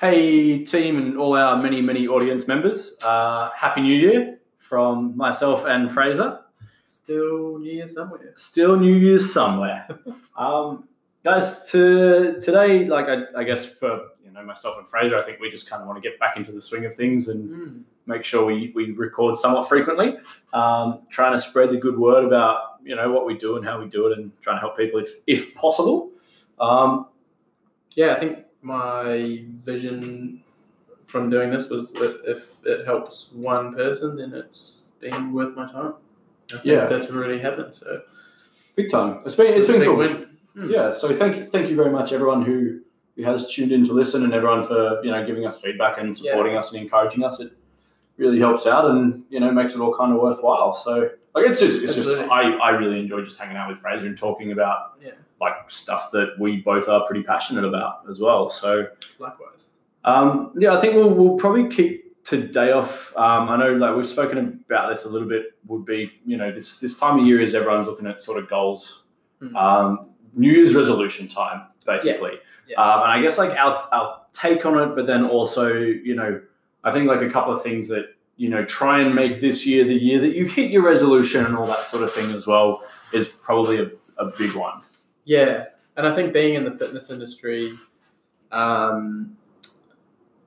Hey, 0.00 0.64
team, 0.64 0.96
and 0.96 1.18
all 1.18 1.36
our 1.36 1.60
many, 1.60 1.82
many 1.82 2.08
audience 2.08 2.48
members. 2.48 2.98
Uh, 3.04 3.50
Happy 3.50 3.82
New 3.82 3.94
Year 3.94 4.38
from 4.56 5.14
myself 5.16 5.66
and 5.66 5.92
Fraser. 5.92 6.40
Still 6.82 7.58
New 7.58 7.70
Year 7.70 7.86
somewhere. 7.86 8.32
Still 8.36 8.76
New 8.76 8.94
Year's 8.94 9.30
somewhere. 9.30 9.86
um, 10.38 10.88
guys, 11.22 11.62
to 11.70 12.40
today, 12.40 12.86
like 12.86 13.06
I, 13.08 13.24
I 13.40 13.44
guess 13.44 13.66
for 13.66 14.00
you 14.24 14.30
know 14.32 14.42
myself 14.42 14.78
and 14.78 14.88
Fraser, 14.88 15.18
I 15.18 15.22
think 15.22 15.38
we 15.38 15.50
just 15.50 15.68
kind 15.68 15.82
of 15.82 15.86
want 15.88 16.02
to 16.02 16.08
get 16.08 16.18
back 16.18 16.38
into 16.38 16.50
the 16.52 16.60
swing 16.62 16.86
of 16.86 16.94
things 16.94 17.28
and 17.28 17.50
Mm. 17.50 17.82
make 18.06 18.24
sure 18.24 18.46
we, 18.46 18.72
we 18.74 18.92
record 18.92 19.36
somewhat 19.36 19.68
frequently. 19.68 20.14
Um, 20.54 21.02
trying 21.10 21.32
to 21.32 21.38
spread 21.38 21.68
the 21.70 21.76
good 21.76 21.98
word 21.98 22.24
about 22.24 22.78
you 22.82 22.96
know 22.96 23.12
what 23.12 23.26
we 23.26 23.36
do 23.36 23.56
and 23.56 23.64
how 23.66 23.78
we 23.78 23.86
do 23.86 24.06
it, 24.06 24.18
and 24.18 24.32
trying 24.40 24.56
to 24.56 24.60
help 24.60 24.78
people 24.78 24.98
if 24.98 25.10
if 25.26 25.54
possible. 25.54 26.10
Um, 26.58 27.06
Yeah, 27.96 28.14
I 28.14 28.18
think 28.20 28.38
my 28.62 29.42
vision 29.64 30.42
from 31.04 31.30
doing 31.30 31.50
this 31.50 31.68
was 31.70 31.92
that 31.94 32.20
if 32.26 32.50
it 32.64 32.84
helps 32.86 33.30
one 33.32 33.74
person, 33.74 34.16
then 34.16 34.32
it's 34.34 34.92
been 35.00 35.32
worth 35.32 35.56
my 35.56 35.70
time. 35.70 35.94
I 36.52 36.54
think 36.54 36.64
Yeah. 36.64 36.86
that's 36.86 37.10
really 37.10 37.38
happened. 37.38 37.74
So 37.74 38.02
big 38.76 38.90
time. 38.90 39.20
It's 39.24 39.34
been 39.34 39.46
it's 39.48 39.68
a 39.68 39.72
been 39.72 39.82
cool. 39.84 39.96
win. 39.96 40.26
Mm. 40.56 40.70
Yeah, 40.70 40.92
so 40.92 41.14
thank 41.14 41.36
you, 41.36 41.44
thank 41.44 41.70
you 41.70 41.76
very 41.76 41.90
much, 41.90 42.12
everyone 42.12 42.42
who, 42.42 42.80
who 43.16 43.22
has 43.22 43.52
tuned 43.52 43.70
in 43.72 43.84
to 43.86 43.92
listen, 43.92 44.24
and 44.24 44.34
everyone 44.34 44.64
for 44.64 45.00
you 45.04 45.10
know 45.10 45.24
giving 45.24 45.46
us 45.46 45.60
feedback 45.60 45.98
and 45.98 46.16
supporting 46.16 46.56
us 46.56 46.72
and 46.72 46.82
encouraging 46.82 47.24
us. 47.24 47.40
It 47.40 47.52
really 48.20 48.38
helps 48.38 48.66
out, 48.66 48.84
and 48.90 49.22
you 49.30 49.40
know 49.40 49.50
makes 49.50 49.74
it 49.74 49.80
all 49.80 49.94
kind 49.96 50.12
of 50.12 50.20
worthwhile. 50.20 50.72
So 50.72 51.10
like 51.34 51.46
it's 51.46 51.58
just 51.60 51.82
it's 51.82 51.94
just 51.94 52.10
I, 52.30 52.52
I 52.56 52.70
really 52.70 53.00
enjoy 53.00 53.22
just 53.22 53.38
hanging 53.38 53.56
out 53.56 53.68
with 53.68 53.78
Fraser 53.78 54.06
and 54.06 54.16
talking 54.16 54.52
about 54.52 54.94
Yeah. 55.02 55.12
like 55.40 55.54
stuff 55.70 56.10
that 56.12 56.34
we 56.38 56.58
both 56.58 56.88
are 56.88 57.04
pretty 57.06 57.22
passionate 57.22 57.64
about 57.64 58.02
as 58.10 58.20
well. 58.20 58.50
So 58.50 58.86
Likewise. 59.18 59.68
um, 60.04 60.52
yeah, 60.56 60.74
I 60.74 60.80
think 60.80 60.94
we'll 60.94 61.10
we'll 61.10 61.36
probably 61.38 61.68
kick 61.68 62.22
today 62.24 62.72
off. 62.72 63.16
Um, 63.16 63.48
I 63.48 63.56
know 63.56 63.72
like 63.74 63.96
we've 63.96 64.06
spoken 64.06 64.62
about 64.66 64.90
this 64.90 65.04
a 65.04 65.08
little 65.08 65.28
bit. 65.28 65.54
Would 65.66 65.84
be 65.84 66.12
you 66.26 66.36
know 66.36 66.52
this 66.52 66.78
this 66.78 66.98
time 66.98 67.18
of 67.20 67.26
year 67.26 67.40
is 67.40 67.54
everyone's 67.54 67.86
looking 67.86 68.06
at 68.06 68.20
sort 68.20 68.38
of 68.42 68.48
goals 68.48 69.04
Mm. 69.42 69.56
um, 69.56 70.04
New 70.34 70.52
Year's 70.52 70.74
resolution 70.74 71.26
time, 71.26 71.62
basically. 71.86 72.32
Yeah. 72.68 72.76
Um, 72.78 73.00
and 73.04 73.10
I 73.12 73.22
guess 73.22 73.38
like 73.38 73.56
our, 73.58 73.88
our 73.90 74.20
take 74.32 74.66
on 74.66 74.78
it, 74.78 74.94
but 74.94 75.06
then 75.06 75.24
also, 75.24 75.72
you 75.72 76.14
know, 76.14 76.42
I 76.84 76.90
think 76.92 77.06
like 77.08 77.20
a 77.22 77.30
couple 77.30 77.52
of 77.52 77.62
things 77.62 77.88
that, 77.88 78.14
you 78.36 78.48
know, 78.48 78.64
try 78.64 79.00
and 79.00 79.14
make 79.14 79.40
this 79.40 79.66
year 79.66 79.84
the 79.84 79.94
year 79.94 80.18
that 80.20 80.34
you 80.34 80.46
hit 80.46 80.70
your 80.70 80.82
resolution 80.82 81.44
and 81.44 81.56
all 81.56 81.66
that 81.66 81.84
sort 81.84 82.02
of 82.02 82.10
thing 82.12 82.30
as 82.32 82.46
well 82.46 82.82
is 83.12 83.28
probably 83.28 83.78
a, 83.80 83.90
a 84.18 84.26
big 84.38 84.54
one. 84.54 84.80
Yeah, 85.24 85.66
and 85.96 86.06
I 86.06 86.14
think 86.14 86.32
being 86.32 86.54
in 86.54 86.64
the 86.64 86.70
fitness 86.72 87.10
industry, 87.10 87.72
um, 88.52 89.36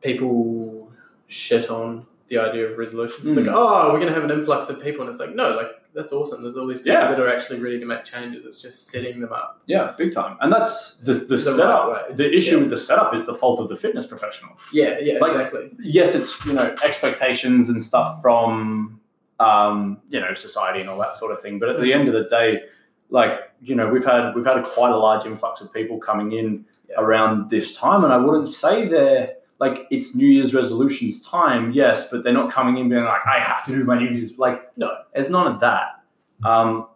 people 0.02 0.92
shit 1.28 1.70
on 1.70 2.06
the 2.28 2.38
idea 2.38 2.68
of 2.68 2.78
resolutions. 2.78 3.26
It's 3.28 3.36
Mm. 3.36 3.46
like, 3.48 3.56
oh, 3.56 3.90
we're 3.92 4.00
going 4.00 4.08
to 4.08 4.14
have 4.14 4.24
an 4.24 4.32
influx 4.32 4.70
of 4.70 4.82
people, 4.82 5.02
and 5.02 5.10
it's 5.10 5.20
like, 5.20 5.36
no, 5.36 5.52
like 5.56 5.72
that's 5.94 6.12
awesome. 6.12 6.42
There's 6.42 6.58
all 6.58 6.66
these 6.68 6.80
people 6.82 6.94
Yeah. 7.02 7.10
that 7.12 7.20
are 7.20 7.28
actually 7.28 7.60
ready 7.60 7.80
to 7.80 7.86
make 7.86 8.04
changes. 8.04 8.46
It's 8.46 8.62
just 8.62 8.88
setting 8.88 9.20
them 9.20 9.32
up. 9.34 9.62
Yeah, 9.68 9.94
big 9.98 10.14
time. 10.14 10.38
And 10.42 10.52
that's 10.52 10.96
the, 10.98 11.14
the, 11.14 11.24
The 11.26 11.38
setup. 11.38 11.88
right. 11.90 12.16
The 12.18 12.32
issue 12.36 12.56
Yeah. 12.56 12.62
with 12.62 12.70
the 12.72 12.78
setup 12.78 13.14
is 13.16 13.26
the 13.26 13.34
fault 13.34 13.60
of 13.60 13.70
the 13.70 13.76
fitness 13.76 14.06
professional. 14.08 14.52
Yeah, 14.72 14.98
yeah, 15.00 15.20
Like- 15.20 15.34
exactly. 15.34 15.72
yes, 15.80 16.16
it's 16.16 16.44
you 16.46 16.54
know 16.54 16.74
expectations 16.84 17.70
and 17.70 17.82
stuff 17.84 18.22
from 18.22 19.00
um, 19.40 20.00
you 20.10 20.20
know 20.20 20.34
society 20.34 20.80
and 20.82 20.90
all 20.90 20.98
that 21.00 21.16
sort 21.16 21.32
of 21.32 21.42
thing. 21.42 21.60
But 21.60 21.70
at 21.70 21.82
the 21.82 21.92
end 21.94 22.08
of 22.08 22.14
the 22.14 22.28
day, 22.30 22.64
like 23.10 23.52
you 23.62 23.76
know, 23.76 23.88
we've 23.90 24.06
had 24.06 24.34
we've 24.36 24.46
had 24.46 24.58
a 24.58 24.64
quite 24.64 24.92
a 24.92 24.98
large 24.98 25.26
influx 25.26 25.62
of 25.62 25.72
people 25.74 25.98
coming 26.00 26.32
in 26.34 26.66
Yeah. 26.90 27.00
around 27.02 27.50
this 27.50 27.76
time, 27.78 28.04
and 28.04 28.12
I 28.14 28.18
wouldn't 28.18 28.50
say 28.50 28.88
they're 28.88 29.36
like 29.60 29.88
it's 29.92 30.16
New 30.16 30.28
Year's 30.28 30.54
resolutions 30.54 31.26
time, 31.26 31.72
yes, 31.72 32.10
but 32.10 32.24
they're 32.24 32.34
not 32.34 32.52
coming 32.52 32.78
in 32.78 32.90
being 32.90 33.04
like 33.04 33.22
I 33.26 33.40
have 33.40 33.66
to 33.66 33.72
do 33.72 33.84
my 33.86 33.98
New 33.98 34.10
Year's 34.10 34.38
like 34.38 34.78
No. 34.78 34.92
there's 35.14 35.30
none 35.30 35.48
of 35.48 35.60
that. 35.62 36.02
Um, 36.44 36.88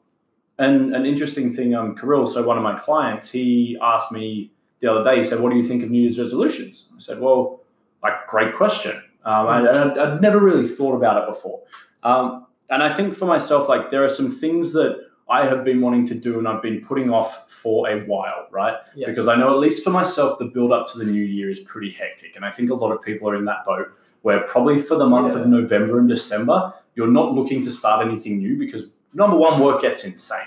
and 0.60 0.96
an 0.96 1.06
interesting 1.06 1.54
thing, 1.54 1.76
um, 1.76 1.96
Kirill, 1.96 2.26
so 2.26 2.44
one 2.44 2.58
of 2.58 2.64
my 2.64 2.76
clients, 2.78 3.30
he 3.30 3.78
asked 3.82 4.12
me 4.12 4.52
the 4.80 4.92
other 4.92 5.04
day, 5.04 5.20
he 5.20 5.24
said, 5.24 5.40
What 5.40 5.52
do 5.52 5.58
you 5.58 5.64
think 5.64 5.84
of 5.84 5.90
New 5.92 6.02
Year's 6.02 6.20
resolutions? 6.20 6.92
I 6.96 7.00
said, 7.00 7.20
Well, 7.20 7.62
like, 8.04 8.28
great 8.28 8.56
question. 8.56 8.96
Um, 9.24 9.48
I, 9.48 9.60
I'd, 9.60 9.98
I'd 9.98 10.22
never 10.22 10.40
really 10.40 10.68
thought 10.68 10.96
about 10.96 11.22
it 11.22 11.28
before. 11.28 11.62
Um, 12.04 12.48
and 12.70 12.82
I 12.84 12.92
think 12.92 13.14
for 13.16 13.26
myself, 13.26 13.70
like, 13.70 13.92
there 13.92 14.04
are 14.04 14.10
some 14.10 14.32
things 14.32 14.74
that 14.74 15.07
I 15.30 15.46
have 15.46 15.64
been 15.66 15.82
wanting 15.82 16.06
to 16.08 16.16
do 16.16 16.40
and 16.40 16.48
I've 16.48 16.62
been 16.62 16.82
putting 16.82 17.10
off 17.10 17.52
for 17.52 17.90
a 17.90 18.00
while, 18.06 18.48
right? 18.52 18.76
Yeah. 18.96 19.08
Because 19.08 19.28
I 19.28 19.36
know, 19.36 19.52
at 19.52 19.60
least 19.60 19.84
for 19.84 19.90
myself, 19.90 20.40
the 20.40 20.46
build 20.46 20.72
up 20.72 20.90
to 20.94 20.98
the 20.98 21.04
new 21.06 21.22
year 21.24 21.50
is 21.50 21.60
pretty 21.62 21.92
hectic. 21.92 22.36
And 22.36 22.46
I 22.46 22.52
think 22.52 22.70
a 22.70 22.74
lot 22.74 22.92
of 22.92 23.02
people 23.02 23.30
are 23.30 23.36
in 23.36 23.44
that 23.46 23.66
boat 23.66 23.88
where 24.22 24.40
probably 24.42 24.78
for 24.78 24.96
the 24.96 25.06
month 25.06 25.34
Yeah. 25.36 25.42
of 25.42 25.48
November 25.48 26.00
and 26.00 26.08
December, 26.08 26.74
you're 26.96 27.08
not 27.12 27.34
looking 27.34 27.62
to 27.64 27.72
start 27.72 28.06
anything 28.06 28.38
new 28.38 28.58
because 28.58 28.86
number 29.14 29.36
one, 29.36 29.60
work 29.62 29.82
gets 29.82 30.04
insane. 30.06 30.40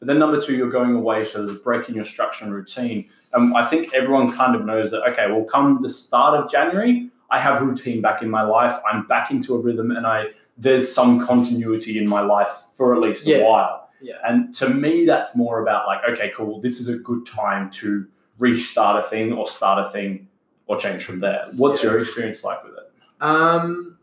But 0.00 0.08
then 0.08 0.18
number 0.18 0.40
two, 0.40 0.54
you're 0.56 0.68
going 0.70 0.94
away, 0.94 1.24
so 1.24 1.38
there's 1.38 1.50
a 1.50 1.54
break 1.60 1.88
in 1.88 1.94
your 1.94 2.04
structure 2.04 2.44
and 2.44 2.52
routine. 2.52 3.06
And 3.32 3.56
I 3.56 3.64
think 3.64 3.94
everyone 3.94 4.32
kind 4.32 4.54
of 4.56 4.64
knows 4.66 4.90
that, 4.90 5.02
okay, 5.10 5.30
well, 5.30 5.44
come 5.44 5.80
the 5.80 5.88
start 5.88 6.34
of 6.38 6.50
January, 6.50 7.08
I 7.30 7.38
have 7.38 7.62
routine 7.62 8.00
back 8.02 8.20
in 8.20 8.28
my 8.28 8.42
life. 8.42 8.74
I'm 8.90 9.06
back 9.06 9.30
into 9.30 9.54
a 9.54 9.58
rhythm 9.58 9.92
and 9.92 10.06
I 10.06 10.26
there's 10.56 10.92
some 10.92 11.24
continuity 11.26 11.98
in 11.98 12.08
my 12.08 12.20
life 12.20 12.50
for 12.76 12.94
at 12.94 13.00
least 13.00 13.26
Yeah. 13.26 13.38
a 13.38 13.44
while. 13.48 13.83
Yeah. 14.04 14.18
And 14.24 14.54
to 14.56 14.68
me, 14.68 15.06
that's 15.06 15.34
more 15.34 15.62
about 15.62 15.86
like, 15.86 16.00
okay, 16.10 16.30
cool, 16.36 16.60
this 16.60 16.78
is 16.78 16.88
a 16.88 16.98
good 16.98 17.24
time 17.26 17.70
to 17.80 18.06
restart 18.38 19.02
a 19.02 19.08
thing 19.08 19.32
or 19.32 19.48
start 19.48 19.86
a 19.86 19.90
thing 19.90 20.28
or 20.66 20.76
change 20.76 21.04
from 21.04 21.20
there. 21.20 21.46
What's 21.56 21.82
Yeah. 21.82 21.92
your 21.92 22.00
experience 22.00 22.44
like 22.44 22.62
with 22.64 22.74
it? 22.74 22.92
Um, 23.22 23.96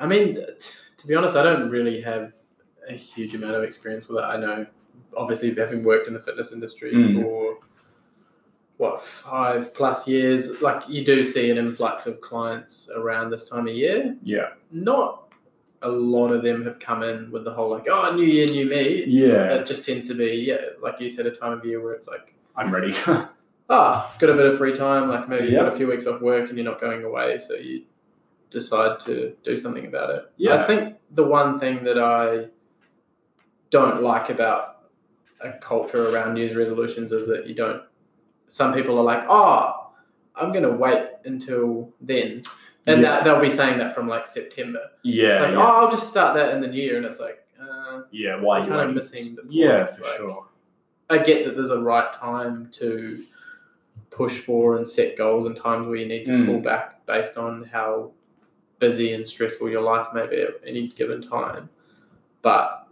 I 0.00 0.06
mean, 0.06 0.34
to 0.96 1.06
be 1.06 1.14
honest, 1.14 1.36
I 1.36 1.44
don't 1.44 1.70
really 1.70 2.00
have 2.00 2.32
a 2.88 2.94
huge 2.94 3.34
amount 3.36 3.54
of 3.54 3.62
experience 3.62 4.08
with 4.08 4.18
it. 4.18 4.22
I 4.26 4.36
know, 4.38 4.66
obviously, 5.16 5.54
having 5.54 5.84
worked 5.84 6.08
in 6.08 6.14
the 6.14 6.20
fitness 6.20 6.50
industry 6.52 6.92
Mm. 6.92 7.22
for 7.22 7.58
what 8.78 9.00
five 9.00 9.72
plus 9.74 10.08
years, 10.08 10.60
like 10.62 10.82
you 10.88 11.04
do 11.04 11.24
see 11.24 11.50
an 11.50 11.58
influx 11.58 12.06
of 12.06 12.20
clients 12.20 12.88
around 12.94 13.30
this 13.30 13.48
time 13.48 13.68
of 13.68 13.74
year. 13.74 14.16
Yeah. 14.22 14.50
Not 14.72 15.27
a 15.82 15.88
lot 15.88 16.32
of 16.32 16.42
them 16.42 16.64
have 16.64 16.78
come 16.78 17.02
in 17.02 17.30
with 17.30 17.44
the 17.44 17.52
whole 17.52 17.70
like, 17.70 17.86
oh, 17.90 18.14
new 18.14 18.24
year, 18.24 18.46
new 18.46 18.66
me. 18.66 19.04
Yeah. 19.06 19.54
It 19.54 19.66
just 19.66 19.84
tends 19.84 20.08
to 20.08 20.14
be, 20.14 20.44
yeah, 20.46 20.56
like 20.82 21.00
you 21.00 21.08
said, 21.08 21.26
a 21.26 21.30
time 21.30 21.52
of 21.52 21.64
year 21.64 21.82
where 21.82 21.92
it's 21.92 22.08
like, 22.08 22.34
I'm 22.56 22.72
ready. 22.72 22.92
ah, 23.70 24.12
I've 24.12 24.18
got 24.18 24.30
a 24.30 24.34
bit 24.34 24.46
of 24.46 24.58
free 24.58 24.74
time. 24.74 25.08
Like 25.08 25.28
maybe 25.28 25.46
you've 25.46 25.54
got 25.54 25.68
a 25.68 25.76
few 25.76 25.86
weeks 25.86 26.06
off 26.06 26.20
work 26.20 26.48
and 26.48 26.58
you're 26.58 26.64
not 26.64 26.80
going 26.80 27.04
away, 27.04 27.38
so 27.38 27.54
you 27.54 27.84
decide 28.50 28.98
to 29.00 29.36
do 29.44 29.56
something 29.56 29.86
about 29.86 30.10
it. 30.10 30.32
Yeah. 30.36 30.56
I 30.56 30.66
think 30.66 30.96
the 31.10 31.24
one 31.24 31.60
thing 31.60 31.84
that 31.84 31.98
I 31.98 32.46
don't 33.70 34.02
like 34.02 34.30
about 34.30 34.78
a 35.40 35.52
culture 35.52 36.08
around 36.08 36.34
New 36.34 36.40
Year's 36.40 36.56
resolutions 36.56 37.12
is 37.12 37.26
that 37.28 37.46
you 37.46 37.54
don't. 37.54 37.82
Some 38.50 38.72
people 38.72 38.98
are 38.98 39.04
like, 39.04 39.24
oh, 39.28 39.92
I'm 40.34 40.52
going 40.52 40.64
to 40.64 40.72
wait 40.72 41.06
until 41.24 41.92
then. 42.00 42.42
And 42.88 43.02
Yeah. 43.02 43.10
that, 43.16 43.24
they'll 43.24 43.40
be 43.40 43.50
saying 43.50 43.78
that 43.78 43.94
from 43.94 44.08
like 44.08 44.26
September. 44.26 44.80
yeah. 45.02 45.32
It's 45.32 45.40
like, 45.42 45.50
yeah. 45.52 45.58
oh, 45.58 45.84
I'll 45.84 45.90
just 45.90 46.08
start 46.08 46.34
that 46.36 46.54
in 46.54 46.60
the 46.60 46.68
new 46.68 46.82
year. 46.82 46.96
And 46.96 47.06
it's 47.06 47.20
like, 47.20 47.44
uh, 47.60 48.02
yeah. 48.10 48.40
Why 48.40 48.60
kind 48.60 48.88
of 48.88 48.94
missing 48.94 49.34
the 49.36 49.42
point. 49.42 49.52
Yeah, 49.54 49.84
for 49.84 50.02
Like, 50.02 50.10
sure. 50.16 50.46
I 51.10 51.18
get 51.18 51.44
that 51.44 51.54
there's 51.56 51.70
a 51.70 51.80
right 51.80 52.12
time 52.12 52.68
to 52.72 53.18
push 54.10 54.38
for 54.40 54.76
and 54.76 54.88
set 54.88 55.16
goals 55.16 55.46
and 55.46 55.56
times 55.56 55.86
where 55.86 55.96
you 55.96 56.06
need 56.06 56.24
to 56.26 56.30
Mm. 56.32 56.46
pull 56.46 56.60
back 56.60 57.04
based 57.06 57.36
on 57.38 57.64
how 57.64 58.12
busy 58.78 59.12
and 59.12 59.26
stressful 59.26 59.68
your 59.68 59.82
life 59.82 60.08
may 60.14 60.26
be 60.26 60.40
at 60.40 60.54
any 60.66 60.88
given 60.88 61.20
time. 61.22 61.68
But 62.42 62.86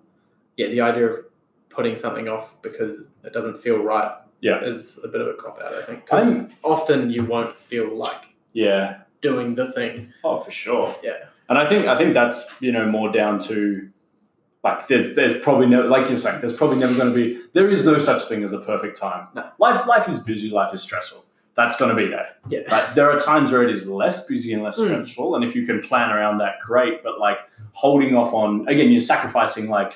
yeah, 0.57 0.69
the 0.69 0.81
idea 0.81 1.07
of 1.07 1.25
putting 1.69 1.95
something 1.97 2.29
off 2.29 2.61
because 2.63 3.09
it 3.25 3.33
doesn't 3.33 3.59
feel 3.59 3.79
right 3.79 4.13
Yeah. 4.41 4.63
is 4.65 4.99
a 5.05 5.09
bit 5.09 5.21
of 5.21 5.29
a 5.29 5.35
cop 5.35 5.61
out, 5.63 5.75
I 5.75 5.83
think. 5.83 6.05
Because 6.05 6.51
often 6.65 7.11
you 7.11 7.25
won't 7.25 7.53
feel 7.53 7.97
like 7.97 8.25
yeah. 8.53 9.03
Doing 9.29 9.55
the 9.55 9.67
thing. 9.73 10.13
Oh, 10.25 10.37
for 10.39 10.51
sure. 10.51 10.95
Yeah. 11.03 11.25
And 11.49 11.57
I 11.59 11.65
think 11.71 11.87
I 11.87 11.97
think 11.97 12.15
that's 12.15 12.41
you 12.61 12.73
know 12.73 12.87
more 12.87 13.11
down 13.13 13.39
to 13.49 13.89
like 14.65 14.89
there's, 14.89 15.15
there's 15.17 15.37
probably 15.45 15.67
no 15.75 15.81
like 15.95 16.09
you're 16.09 16.19
saying 16.19 16.41
there's 16.41 16.57
probably 16.57 16.79
never 16.79 16.95
going 17.01 17.11
to 17.13 17.15
be 17.15 17.41
there 17.53 17.69
is 17.69 17.85
no 17.85 17.99
such 17.99 18.23
thing 18.29 18.43
as 18.43 18.53
a 18.53 18.61
perfect 18.61 18.97
time. 18.99 19.29
No. 19.35 19.43
Life 19.59 19.87
life 19.87 20.09
is 20.09 20.19
busy. 20.19 20.51
Life 20.51 20.73
is 20.75 20.83
stressful. 20.83 21.25
That's 21.55 21.77
going 21.81 21.91
to 21.95 21.97
be 22.03 22.09
there. 22.09 22.29
Yeah. 22.49 22.61
Like 22.71 22.95
there 22.95 23.09
are 23.11 23.19
times 23.19 23.51
where 23.53 23.63
it 23.67 23.75
is 23.75 23.87
less 23.87 24.27
busy 24.27 24.53
and 24.53 24.63
less 24.63 24.79
Mm. 24.79 24.87
stressful, 24.87 25.37
and 25.37 25.43
if 25.45 25.55
you 25.57 25.65
can 25.67 25.81
plan 25.83 26.11
around 26.11 26.39
that, 26.39 26.55
great. 26.61 27.03
But 27.05 27.19
like 27.21 27.39
holding 27.73 28.15
off 28.17 28.33
on 28.35 28.67
again, 28.69 28.91
you're 28.91 29.01
sacrificing. 29.15 29.69
Like 29.69 29.93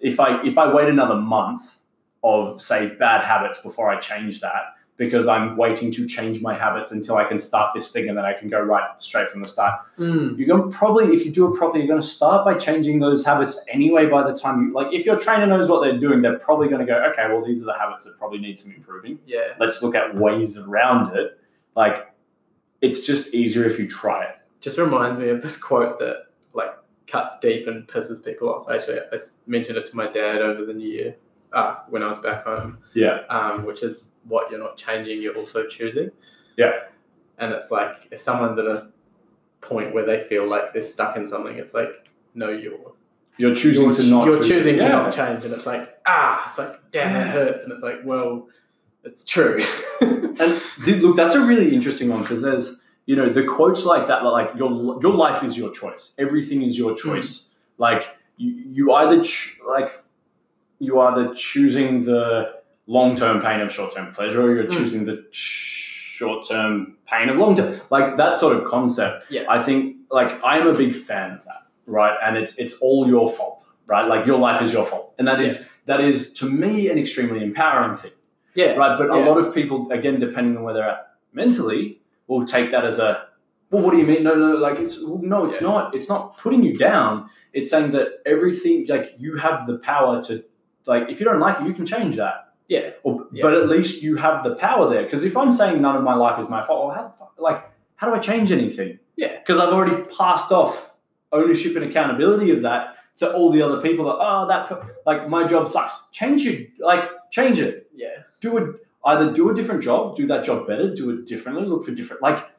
if 0.00 0.18
I 0.18 0.42
if 0.44 0.56
I 0.58 0.72
wait 0.72 0.88
another 0.88 1.14
month 1.16 1.78
of 2.24 2.60
say 2.60 2.80
bad 3.04 3.22
habits 3.22 3.58
before 3.60 3.88
I 3.94 4.00
change 4.00 4.40
that 4.40 4.62
because 4.96 5.26
I'm 5.26 5.56
waiting 5.58 5.92
to 5.92 6.06
change 6.06 6.40
my 6.40 6.54
habits 6.54 6.90
until 6.90 7.16
I 7.16 7.24
can 7.24 7.38
start 7.38 7.74
this 7.74 7.92
thing 7.92 8.08
and 8.08 8.16
then 8.16 8.24
I 8.24 8.32
can 8.32 8.48
go 8.48 8.60
right 8.60 8.90
straight 8.98 9.28
from 9.28 9.42
the 9.42 9.48
start. 9.48 9.80
Mm. 9.98 10.38
You're 10.38 10.48
going 10.48 10.70
to 10.70 10.76
probably, 10.76 11.14
if 11.14 11.24
you 11.26 11.30
do 11.30 11.52
it 11.52 11.56
properly, 11.58 11.80
you're 11.80 11.88
going 11.88 12.00
to 12.00 12.06
start 12.06 12.46
by 12.46 12.54
changing 12.54 12.98
those 13.00 13.24
habits 13.24 13.62
anyway. 13.68 14.06
By 14.06 14.22
the 14.30 14.34
time 14.34 14.68
you 14.68 14.72
like, 14.72 14.94
if 14.94 15.04
your 15.04 15.18
trainer 15.18 15.46
knows 15.46 15.68
what 15.68 15.82
they're 15.82 15.98
doing, 15.98 16.22
they're 16.22 16.38
probably 16.38 16.68
going 16.68 16.80
to 16.80 16.86
go, 16.86 16.96
okay, 17.12 17.26
well, 17.28 17.44
these 17.44 17.60
are 17.60 17.66
the 17.66 17.78
habits 17.78 18.04
that 18.06 18.16
probably 18.18 18.38
need 18.38 18.58
some 18.58 18.72
improving 18.72 19.18
Yeah. 19.26 19.48
let's 19.60 19.82
look 19.82 19.94
at 19.94 20.14
ways 20.14 20.56
around 20.56 21.14
it. 21.14 21.38
Like, 21.74 22.10
it's 22.80 23.06
just 23.06 23.34
easier 23.34 23.64
if 23.64 23.78
you 23.78 23.86
try 23.86 24.24
it. 24.24 24.36
Just 24.60 24.78
reminds 24.78 25.18
me 25.18 25.28
of 25.28 25.42
this 25.42 25.58
quote 25.58 25.98
that 25.98 26.24
like 26.54 26.74
cuts 27.06 27.34
deep 27.42 27.66
and 27.66 27.86
pisses 27.86 28.24
people 28.24 28.48
off. 28.48 28.70
Actually, 28.70 29.00
I 29.12 29.16
mentioned 29.46 29.76
it 29.76 29.86
to 29.86 29.94
my 29.96 30.06
dad 30.10 30.40
over 30.40 30.64
the 30.64 30.72
new 30.72 30.88
year 30.88 31.16
uh, 31.52 31.76
when 31.90 32.02
I 32.02 32.08
was 32.08 32.18
back 32.18 32.44
home, 32.44 32.78
Yeah. 32.94 33.20
um, 33.28 33.64
which 33.66 33.82
is 33.82 34.04
what 34.28 34.50
you're 34.50 34.60
not 34.60 34.76
changing, 34.76 35.22
you're 35.22 35.36
also 35.36 35.66
choosing. 35.66 36.10
Yeah. 36.56 36.72
And 37.38 37.52
it's 37.52 37.70
like 37.70 38.08
if 38.10 38.20
someone's 38.20 38.58
at 38.58 38.66
a 38.66 38.88
point 39.60 39.92
where 39.94 40.06
they 40.06 40.18
feel 40.18 40.48
like 40.48 40.72
they're 40.72 40.82
stuck 40.82 41.16
in 41.16 41.26
something, 41.26 41.56
it's 41.56 41.74
like 41.74 41.90
no, 42.34 42.50
you're 42.50 42.92
You're 43.38 43.54
choosing 43.54 43.84
you're, 43.84 43.94
to 43.94 44.06
not. 44.06 44.26
you're 44.26 44.42
choosing 44.42 44.78
to 44.78 44.88
not 44.88 45.12
change, 45.12 45.44
and 45.44 45.52
it's 45.54 45.66
like 45.66 45.98
ah, 46.06 46.48
it's 46.50 46.58
like 46.58 46.90
damn, 46.90 47.16
it 47.16 47.26
hurts, 47.28 47.64
and 47.64 47.72
it's 47.72 47.82
like 47.82 48.00
well, 48.04 48.48
it's 49.04 49.24
true. 49.24 49.62
And 50.38 51.02
look, 51.02 51.16
that's 51.16 51.34
a 51.34 51.40
really 51.40 51.74
interesting 51.74 52.10
one 52.10 52.20
because 52.20 52.42
there's, 52.42 52.82
you 53.06 53.16
know, 53.16 53.30
the 53.30 53.42
quotes 53.42 53.86
like 53.86 54.06
that, 54.08 54.22
like 54.22 54.50
your 54.54 54.70
your 55.00 55.14
life 55.14 55.42
is 55.42 55.56
your 55.56 55.70
choice. 55.70 56.12
Everything 56.18 56.60
is 56.60 56.76
your 56.76 56.94
choice. 56.94 57.48
Like 57.78 58.14
you, 58.36 58.50
you 58.50 58.92
either 58.92 59.24
ch- 59.24 59.58
like 59.66 59.90
you 60.78 61.00
either 61.00 61.32
choosing 61.34 62.04
the 62.04 62.52
long 62.86 63.14
term 63.16 63.40
pain 63.40 63.60
of 63.60 63.72
short 63.72 63.94
term 63.94 64.12
pleasure, 64.12 64.42
or 64.42 64.54
you're 64.54 64.64
Mm. 64.64 64.72
choosing 64.72 65.04
the 65.04 65.24
short 65.32 66.46
term 66.48 66.96
pain 67.06 67.28
of 67.28 67.36
long 67.36 67.54
term. 67.56 67.78
Like 67.90 68.16
that 68.16 68.36
sort 68.36 68.56
of 68.56 68.64
concept. 68.64 69.24
Yeah. 69.30 69.44
I 69.48 69.62
think 69.62 69.96
like 70.10 70.32
I'm 70.44 70.66
a 70.66 70.72
big 70.74 70.94
fan 70.94 71.32
of 71.32 71.44
that, 71.44 71.62
right? 71.86 72.16
And 72.24 72.36
it's 72.36 72.56
it's 72.58 72.78
all 72.80 73.06
your 73.08 73.28
fault, 73.28 73.64
right? 73.86 74.06
Like 74.06 74.26
your 74.26 74.38
life 74.38 74.62
is 74.62 74.72
your 74.72 74.84
fault, 74.84 75.14
and 75.18 75.26
that 75.28 75.40
is 75.40 75.68
that 75.86 76.00
is 76.00 76.32
to 76.34 76.48
me 76.50 76.88
an 76.88 76.98
extremely 76.98 77.42
empowering 77.42 77.96
thing 77.96 78.10
yeah, 78.54 78.72
right? 78.74 78.96
But 78.98 79.10
a 79.10 79.16
lot 79.18 79.36
of 79.38 79.54
people, 79.54 79.90
again, 79.92 80.18
depending 80.18 80.56
on 80.56 80.62
where 80.64 80.72
they're 80.74 80.88
at 80.88 81.10
mentally, 81.34 82.00
will 82.26 82.46
take 82.46 82.70
that 82.70 82.86
as 82.86 82.98
a, 82.98 83.26
well, 83.70 83.82
what 83.82 83.90
do 83.92 83.98
you 83.98 84.06
mean? 84.06 84.22
No, 84.22 84.34
no, 84.34 84.56
like 84.56 84.78
it's 84.78 84.98
well, 85.04 85.20
no, 85.22 85.44
it's 85.44 85.60
Yeah. 85.60 85.68
not. 85.68 85.94
It's 85.94 86.08
not 86.08 86.38
putting 86.38 86.62
you 86.62 86.74
down. 86.76 87.28
It's 87.52 87.68
saying 87.70 87.90
that 87.90 88.08
everything, 88.24 88.86
like 88.88 89.14
you 89.18 89.36
have 89.36 89.66
the 89.66 89.76
power 89.78 90.22
to, 90.22 90.42
like, 90.86 91.04
if 91.10 91.20
you 91.20 91.26
don't 91.26 91.38
like 91.38 91.60
it, 91.60 91.66
you 91.66 91.74
can 91.74 91.84
change 91.84 92.16
that. 92.16 92.45
Yeah, 92.68 92.90
Or, 93.02 93.26
Yeah. 93.32 93.42
But 93.42 93.54
at 93.54 93.68
least 93.68 94.02
you 94.02 94.16
have 94.16 94.44
the 94.44 94.54
power 94.56 94.90
there. 94.90 95.04
Because 95.04 95.24
if 95.24 95.36
I'm 95.36 95.52
saying 95.52 95.80
none 95.80 95.96
of 95.96 96.02
my 96.02 96.14
life 96.14 96.38
is 96.38 96.48
my 96.48 96.62
fault, 96.62 96.86
well, 96.86 96.96
how 96.96 97.02
the 97.08 97.10
fuck, 97.10 97.34
like, 97.38 97.62
how 97.96 98.08
do 98.08 98.14
I 98.14 98.18
change 98.18 98.52
anything? 98.52 98.98
Yeah. 99.16 99.38
Because 99.38 99.58
I've 99.58 99.72
already 99.72 100.02
passed 100.16 100.52
off 100.52 100.94
ownership 101.32 101.76
and 101.76 101.84
accountability 101.84 102.50
of 102.50 102.62
that 102.62 102.96
to 103.16 103.32
all 103.32 103.50
the 103.50 103.62
other 103.62 103.80
people 103.80 104.04
that, 104.06 104.16
oh, 104.20 104.46
that, 104.48 104.70
like, 105.06 105.28
my 105.28 105.46
job 105.46 105.68
sucks. 105.68 105.94
Change 106.12 106.46
it. 106.46 106.70
Like, 106.78 107.08
change 107.30 107.58
it 107.58 107.86
yeah, 107.96 108.08
do 108.40 108.56
it 108.58 108.76
either 109.06 109.32
do 109.32 109.50
a 109.50 109.54
different 109.54 109.82
job, 109.82 110.16
do 110.16 110.26
that 110.26 110.44
job 110.44 110.66
better, 110.66 110.94
do 110.94 111.10
it 111.10 111.26
differently, 111.26 111.66
look 111.66 111.84
for 111.84 111.92
different 111.92 112.22
like 112.22 112.50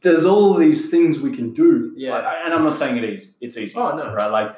there's 0.00 0.26
all 0.26 0.52
these 0.52 0.90
things 0.90 1.18
we 1.18 1.34
can 1.34 1.54
do. 1.54 1.94
Yeah. 1.96 2.12
Like, 2.12 2.24
and 2.44 2.52
I'm 2.52 2.62
not 2.62 2.76
saying 2.76 2.98
it 2.98 3.04
is 3.04 3.28
it's 3.40 3.56
easy. 3.56 3.74
Oh, 3.74 3.96
no. 3.96 4.12
Right. 4.12 4.26
Like 4.26 4.56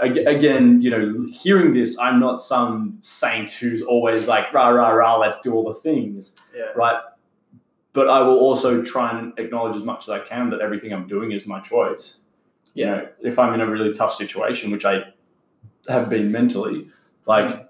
again, 0.00 0.80
you 0.82 0.90
know, 0.90 1.26
hearing 1.30 1.72
this, 1.72 1.98
I'm 1.98 2.18
not 2.18 2.40
some 2.40 2.96
saint 3.00 3.50
who's 3.50 3.82
always 3.82 4.26
like, 4.28 4.52
rah, 4.52 4.68
rah, 4.68 4.90
rah, 4.90 5.16
let's 5.18 5.38
do 5.40 5.52
all 5.54 5.64
the 5.64 5.74
things. 5.78 6.36
yeah, 6.56 6.66
Right. 6.76 7.00
But 7.94 8.08
I 8.08 8.20
will 8.22 8.38
also 8.38 8.82
try 8.82 9.18
and 9.18 9.38
acknowledge 9.38 9.76
as 9.76 9.82
much 9.84 10.04
as 10.04 10.08
I 10.08 10.20
can 10.20 10.48
that 10.50 10.62
everything 10.62 10.92
I'm 10.94 11.06
doing 11.06 11.32
is 11.32 11.46
my 11.46 11.60
choice. 11.60 12.16
You 12.74 12.86
Yeah. 12.86 12.90
know, 12.96 13.08
if 13.20 13.38
I'm 13.38 13.52
in 13.52 13.60
a 13.60 13.66
really 13.66 13.92
tough 13.92 14.14
situation, 14.14 14.70
which 14.70 14.86
I 14.86 15.04
have 15.88 16.08
been 16.08 16.32
mentally, 16.32 16.86
like 17.26 17.44
Mm. 17.44 17.66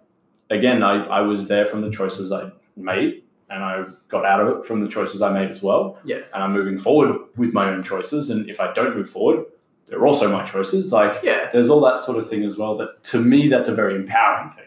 again, 0.51 0.83
I, 0.85 1.05
I 1.07 1.21
was 1.23 1.49
there 1.49 1.67
from 1.67 1.81
the 1.81 1.91
choices 1.91 2.31
I 2.31 2.53
made 2.77 3.25
and 3.51 3.65
I 3.65 3.85
got 4.09 4.25
out 4.25 4.41
of 4.41 4.49
it 4.59 4.65
from 4.65 4.81
the 4.81 4.89
choices 4.89 5.23
I 5.23 5.33
made 5.33 5.51
as 5.51 5.61
well. 5.61 5.99
Yeah. 6.05 6.19
And 6.33 6.45
I'm 6.45 6.53
moving 6.53 6.79
forward 6.79 7.17
with 7.37 7.53
my 7.53 7.69
own 7.71 7.83
choices. 7.83 8.31
And 8.31 8.49
if 8.49 8.61
I 8.61 8.73
don't 8.73 8.97
move 8.97 9.11
forward, 9.11 9.45
they're 9.87 10.07
also 10.07 10.31
my 10.31 10.45
choices. 10.45 10.93
Like 10.93 11.23
yeah. 11.23 11.51
there's 11.53 11.69
all 11.69 11.81
that 11.83 11.99
sort 11.99 12.19
of 12.19 12.29
thing 12.29 12.45
as 12.45 12.57
well 12.57 12.77
that 12.79 13.03
to 13.05 13.21
me 13.21 13.49
that's 13.49 13.69
a 13.69 13.75
very 13.75 13.95
empowering 13.95 14.51
thing. 14.51 14.65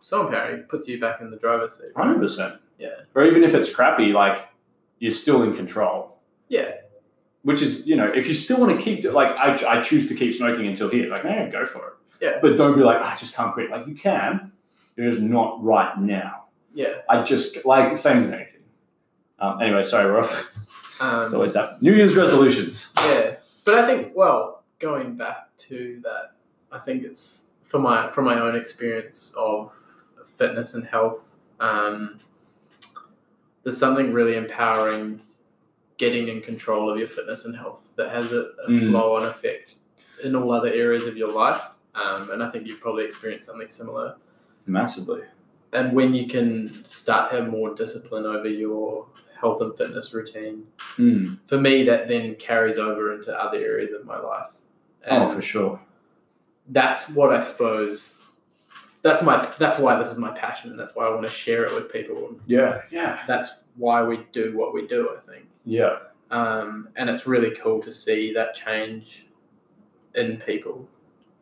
So 0.00 0.26
empowering 0.26 0.62
puts 0.64 0.86
you 0.86 1.00
back 1.00 1.20
in 1.20 1.30
the 1.30 1.36
driver's 1.36 1.76
seat. 1.76 1.92
Hundred 1.96 2.20
percent. 2.20 2.60
Yeah. 2.78 2.90
Or 3.14 3.24
even 3.24 3.42
if 3.42 3.54
it's 3.54 3.70
crappy, 3.70 4.12
like 4.12 4.46
you're 4.98 5.10
still 5.10 5.42
in 5.42 5.54
control. 5.54 6.16
Yeah, 6.48 6.72
Which 7.42 7.60
is, 7.60 7.86
you 7.86 7.96
know, 7.96 8.06
if 8.06 8.28
you 8.28 8.34
still 8.34 8.60
want 8.60 8.78
to 8.78 8.82
keep, 8.82 9.04
like, 9.04 9.38
I, 9.40 9.78
I 9.78 9.82
choose 9.82 10.08
to 10.08 10.14
keep 10.14 10.32
smoking 10.32 10.66
until 10.66 10.88
here, 10.88 11.08
like, 11.08 11.24
no, 11.24 11.50
go 11.50 11.66
for 11.66 11.88
it. 11.88 11.92
Yeah. 12.24 12.38
But 12.40 12.56
don't 12.56 12.76
be 12.76 12.82
like, 12.82 13.02
I 13.02 13.16
just 13.16 13.34
can't 13.34 13.52
quit. 13.52 13.70
Like, 13.70 13.86
you 13.86 13.96
can, 13.96 14.52
you're 14.96 15.18
not 15.18 15.62
right 15.62 15.98
now. 15.98 16.44
yeah. 16.72 17.00
I 17.08 17.22
just, 17.24 17.64
like, 17.64 17.90
the 17.90 17.96
same 17.96 18.18
as 18.18 18.30
anything. 18.30 18.62
Um, 19.40 19.60
anyway, 19.60 19.82
sorry, 19.82 20.10
we're 20.10 20.20
off. 20.20 20.56
Um, 20.98 21.28
so 21.28 21.42
it's 21.42 21.52
that. 21.52 21.82
New 21.82 21.92
Year's 21.92 22.16
resolutions. 22.16 22.94
Yeah, 22.96 23.35
but 23.66 23.74
I 23.74 23.86
think 23.86 24.12
well, 24.14 24.62
going 24.78 25.16
back 25.16 25.54
to 25.58 26.00
that, 26.04 26.32
I 26.72 26.78
think 26.78 27.02
it's 27.04 27.50
for 27.64 27.78
my 27.78 28.08
from 28.10 28.24
my 28.24 28.40
own 28.40 28.56
experience 28.56 29.34
of 29.36 29.74
fitness 30.26 30.74
and 30.74 30.86
health. 30.86 31.36
Um, 31.60 32.20
there's 33.62 33.78
something 33.78 34.12
really 34.12 34.36
empowering 34.36 35.20
getting 35.98 36.28
in 36.28 36.40
control 36.40 36.88
of 36.90 36.98
your 36.98 37.08
fitness 37.08 37.46
and 37.46 37.56
health 37.56 37.90
that 37.96 38.10
has 38.10 38.32
a, 38.32 38.50
a 38.66 38.70
Mm. 38.70 38.90
flow 38.90 39.16
on 39.16 39.24
effect 39.24 39.76
in 40.22 40.36
all 40.36 40.52
other 40.52 40.68
areas 40.72 41.06
of 41.06 41.16
your 41.16 41.32
life. 41.32 41.62
Um, 41.94 42.30
and 42.30 42.42
I 42.42 42.50
think 42.50 42.66
you've 42.66 42.80
probably 42.80 43.04
experienced 43.04 43.46
something 43.46 43.68
similar. 43.70 44.16
Massively. 44.66 45.22
And 45.72 45.92
when 45.94 46.14
you 46.14 46.26
can 46.28 46.84
start 46.84 47.30
to 47.30 47.36
have 47.36 47.48
more 47.50 47.74
discipline 47.74 48.26
over 48.26 48.48
your 48.48 49.06
health 49.40 49.60
and 49.60 49.76
fitness 49.76 50.12
routine, 50.14 50.66
Mm. 50.96 51.38
for 51.46 51.58
me, 51.58 51.82
that 51.84 52.08
then 52.08 52.34
carries 52.36 52.78
over 52.78 53.12
into 53.14 53.32
other 53.38 53.58
areas 53.58 53.92
of 53.92 54.04
my 54.04 54.18
life. 54.18 54.48
Oh, 55.08 55.28
for 55.28 55.40
sure. 55.42 55.80
that's 56.68 57.08
what 57.10 57.32
I 57.32 57.40
suppose. 57.40 58.14
That's 59.02 59.22
my. 59.22 59.48
That's 59.58 59.78
why 59.78 59.96
this 60.02 60.10
is 60.10 60.18
my 60.18 60.32
passion, 60.36 60.70
and 60.70 60.78
that's 60.80 60.96
why 60.96 61.06
I 61.06 61.10
want 61.10 61.22
to 61.22 61.28
share 61.28 61.64
it 61.64 61.72
with 61.74 61.92
people. 61.92 62.34
Yeah. 62.46 62.82
Yeah. 62.90 63.20
That's 63.28 63.50
why 63.76 64.02
we 64.02 64.26
do 64.32 64.56
what 64.56 64.74
we 64.74 64.84
do. 64.88 65.10
I 65.16 65.20
think, 65.20 65.44
Yeah. 65.64 65.98
um, 66.32 66.88
and 66.96 67.08
it's 67.08 67.24
really 67.26 67.54
cool 67.54 67.80
to 67.82 67.92
see 67.92 68.32
that 68.32 68.56
change 68.56 69.26
in 70.16 70.38
people 70.38 70.88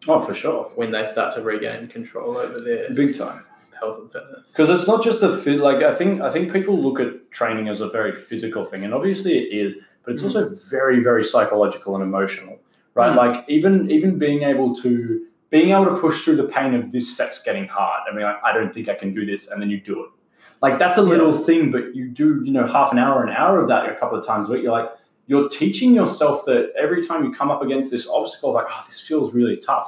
Oh, 0.09 0.21
for 0.21 0.35
sure. 0.35 0.65
when 0.75 0.91
they 0.91 1.05
start 1.07 1.35
to 1.37 1.43
regain 1.43 1.89
control 1.89 2.37
over 2.37 2.61
their 2.61 2.91
Big 2.91 3.17
time. 3.17 3.45
Health 3.85 3.99
and 4.01 4.13
fitness. 4.13 4.51
because 4.51 4.71
it's 4.71 4.89
not 4.89 5.03
just 5.03 5.23
a 5.23 5.29
like 5.69 5.83
I 5.83 5.93
think 5.93 6.21
I 6.21 6.31
think 6.31 6.53
people 6.53 6.77
look 6.81 6.99
at 7.01 7.31
training 7.31 7.69
as 7.69 7.81
a 7.81 7.89
very 7.89 8.15
physical 8.15 8.65
thing, 8.65 8.85
and 8.85 8.93
obviously 8.95 9.39
it 9.39 9.55
is, 9.67 9.77
but 10.05 10.13
it's 10.13 10.23
Mm. 10.23 10.27
also 10.27 10.51
very 10.71 11.01
very 11.03 11.25
psychological 11.25 11.95
and 11.95 12.03
emotional, 12.03 12.59
right? 12.95 13.13
Mm. 13.13 13.17
Like 13.17 13.45
even 13.49 13.91
even 13.91 14.19
being 14.19 14.43
able 14.43 14.75
to 14.77 15.27
being 15.51 15.71
able 15.71 15.85
to 15.87 15.97
push 15.97 16.25
through 16.25 16.37
the 16.37 16.45
pain 16.59 16.75
of 16.75 16.91
this 16.91 17.17
set's 17.17 17.41
getting 17.43 17.67
hard. 17.69 18.03
I 18.11 18.15
mean, 18.15 18.25
like, 18.25 18.41
I 18.45 18.53
don't 18.53 18.73
think 18.75 18.89
I 18.89 18.95
can 18.95 19.15
do 19.15 19.25
this, 19.25 19.49
and 19.51 19.63
then 19.63 19.71
you 19.71 19.81
do 19.81 20.03
it. 20.05 20.11
Like 20.63 20.79
that's 20.79 20.99
a 20.99 21.03
little 21.03 21.33
thing, 21.33 21.71
but 21.71 21.95
you 21.95 22.09
do 22.09 22.43
you 22.45 22.53
know 22.53 22.67
half 22.67 22.91
an 22.93 22.99
hour, 22.99 23.23
an 23.23 23.31
hour 23.31 23.61
of 23.61 23.69
that 23.69 23.89
a 23.89 23.95
couple 23.95 24.19
of 24.19 24.27
times 24.27 24.49
a 24.49 24.53
week. 24.53 24.63
You're 24.65 24.73
like 24.73 24.91
you're 25.27 25.49
teaching 25.49 25.95
yourself 25.95 26.45
that 26.45 26.73
every 26.77 27.03
time 27.03 27.25
you 27.25 27.33
come 27.33 27.51
up 27.51 27.63
against 27.63 27.91
this 27.91 28.07
obstacle, 28.09 28.53
like 28.53 28.67
oh 28.71 28.83
this 28.87 29.07
feels 29.07 29.33
really 29.35 29.57
tough. 29.57 29.87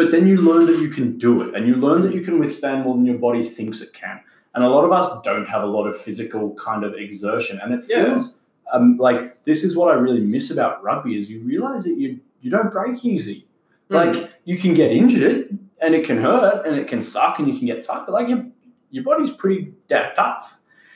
But 0.00 0.10
then 0.10 0.26
you 0.26 0.38
learn 0.38 0.64
that 0.64 0.78
you 0.78 0.88
can 0.88 1.18
do 1.18 1.42
it, 1.42 1.54
and 1.54 1.68
you 1.68 1.74
learn 1.74 2.00
that 2.00 2.14
you 2.14 2.22
can 2.22 2.38
withstand 2.38 2.84
more 2.84 2.94
than 2.94 3.04
your 3.04 3.18
body 3.18 3.42
thinks 3.42 3.82
it 3.82 3.92
can. 3.92 4.18
And 4.54 4.64
a 4.64 4.68
lot 4.70 4.84
of 4.86 4.92
us 4.92 5.08
don't 5.20 5.46
have 5.46 5.62
a 5.62 5.66
lot 5.66 5.86
of 5.86 5.94
physical 5.94 6.54
kind 6.54 6.84
of 6.84 6.94
exertion, 6.94 7.60
and 7.62 7.74
it 7.74 7.84
Yeah. 7.86 8.04
feels 8.04 8.40
um, 8.72 8.96
like 8.96 9.44
this 9.44 9.62
is 9.62 9.76
what 9.76 9.94
I 9.94 9.98
really 9.98 10.20
miss 10.20 10.50
about 10.50 10.82
rugby 10.82 11.18
is 11.18 11.28
you 11.28 11.40
realize 11.40 11.84
that 11.84 11.98
you 11.98 12.18
you 12.40 12.50
don't 12.50 12.72
break 12.72 13.04
easy. 13.04 13.46
Mm. 13.90 13.94
Like 14.14 14.30
you 14.46 14.56
can 14.56 14.72
get 14.72 14.90
injured, 14.90 15.58
and 15.82 15.94
it 15.94 16.06
can 16.06 16.16
hurt, 16.16 16.66
and 16.66 16.76
it 16.76 16.88
can 16.88 17.02
suck, 17.02 17.38
and 17.38 17.46
you 17.46 17.58
can 17.58 17.66
get 17.66 17.84
tough. 17.84 18.06
But 18.06 18.12
like 18.14 18.28
your 18.30 18.46
your 18.90 19.04
body's 19.04 19.32
pretty 19.32 19.74
damn 19.86 20.14
tough, 20.14 20.44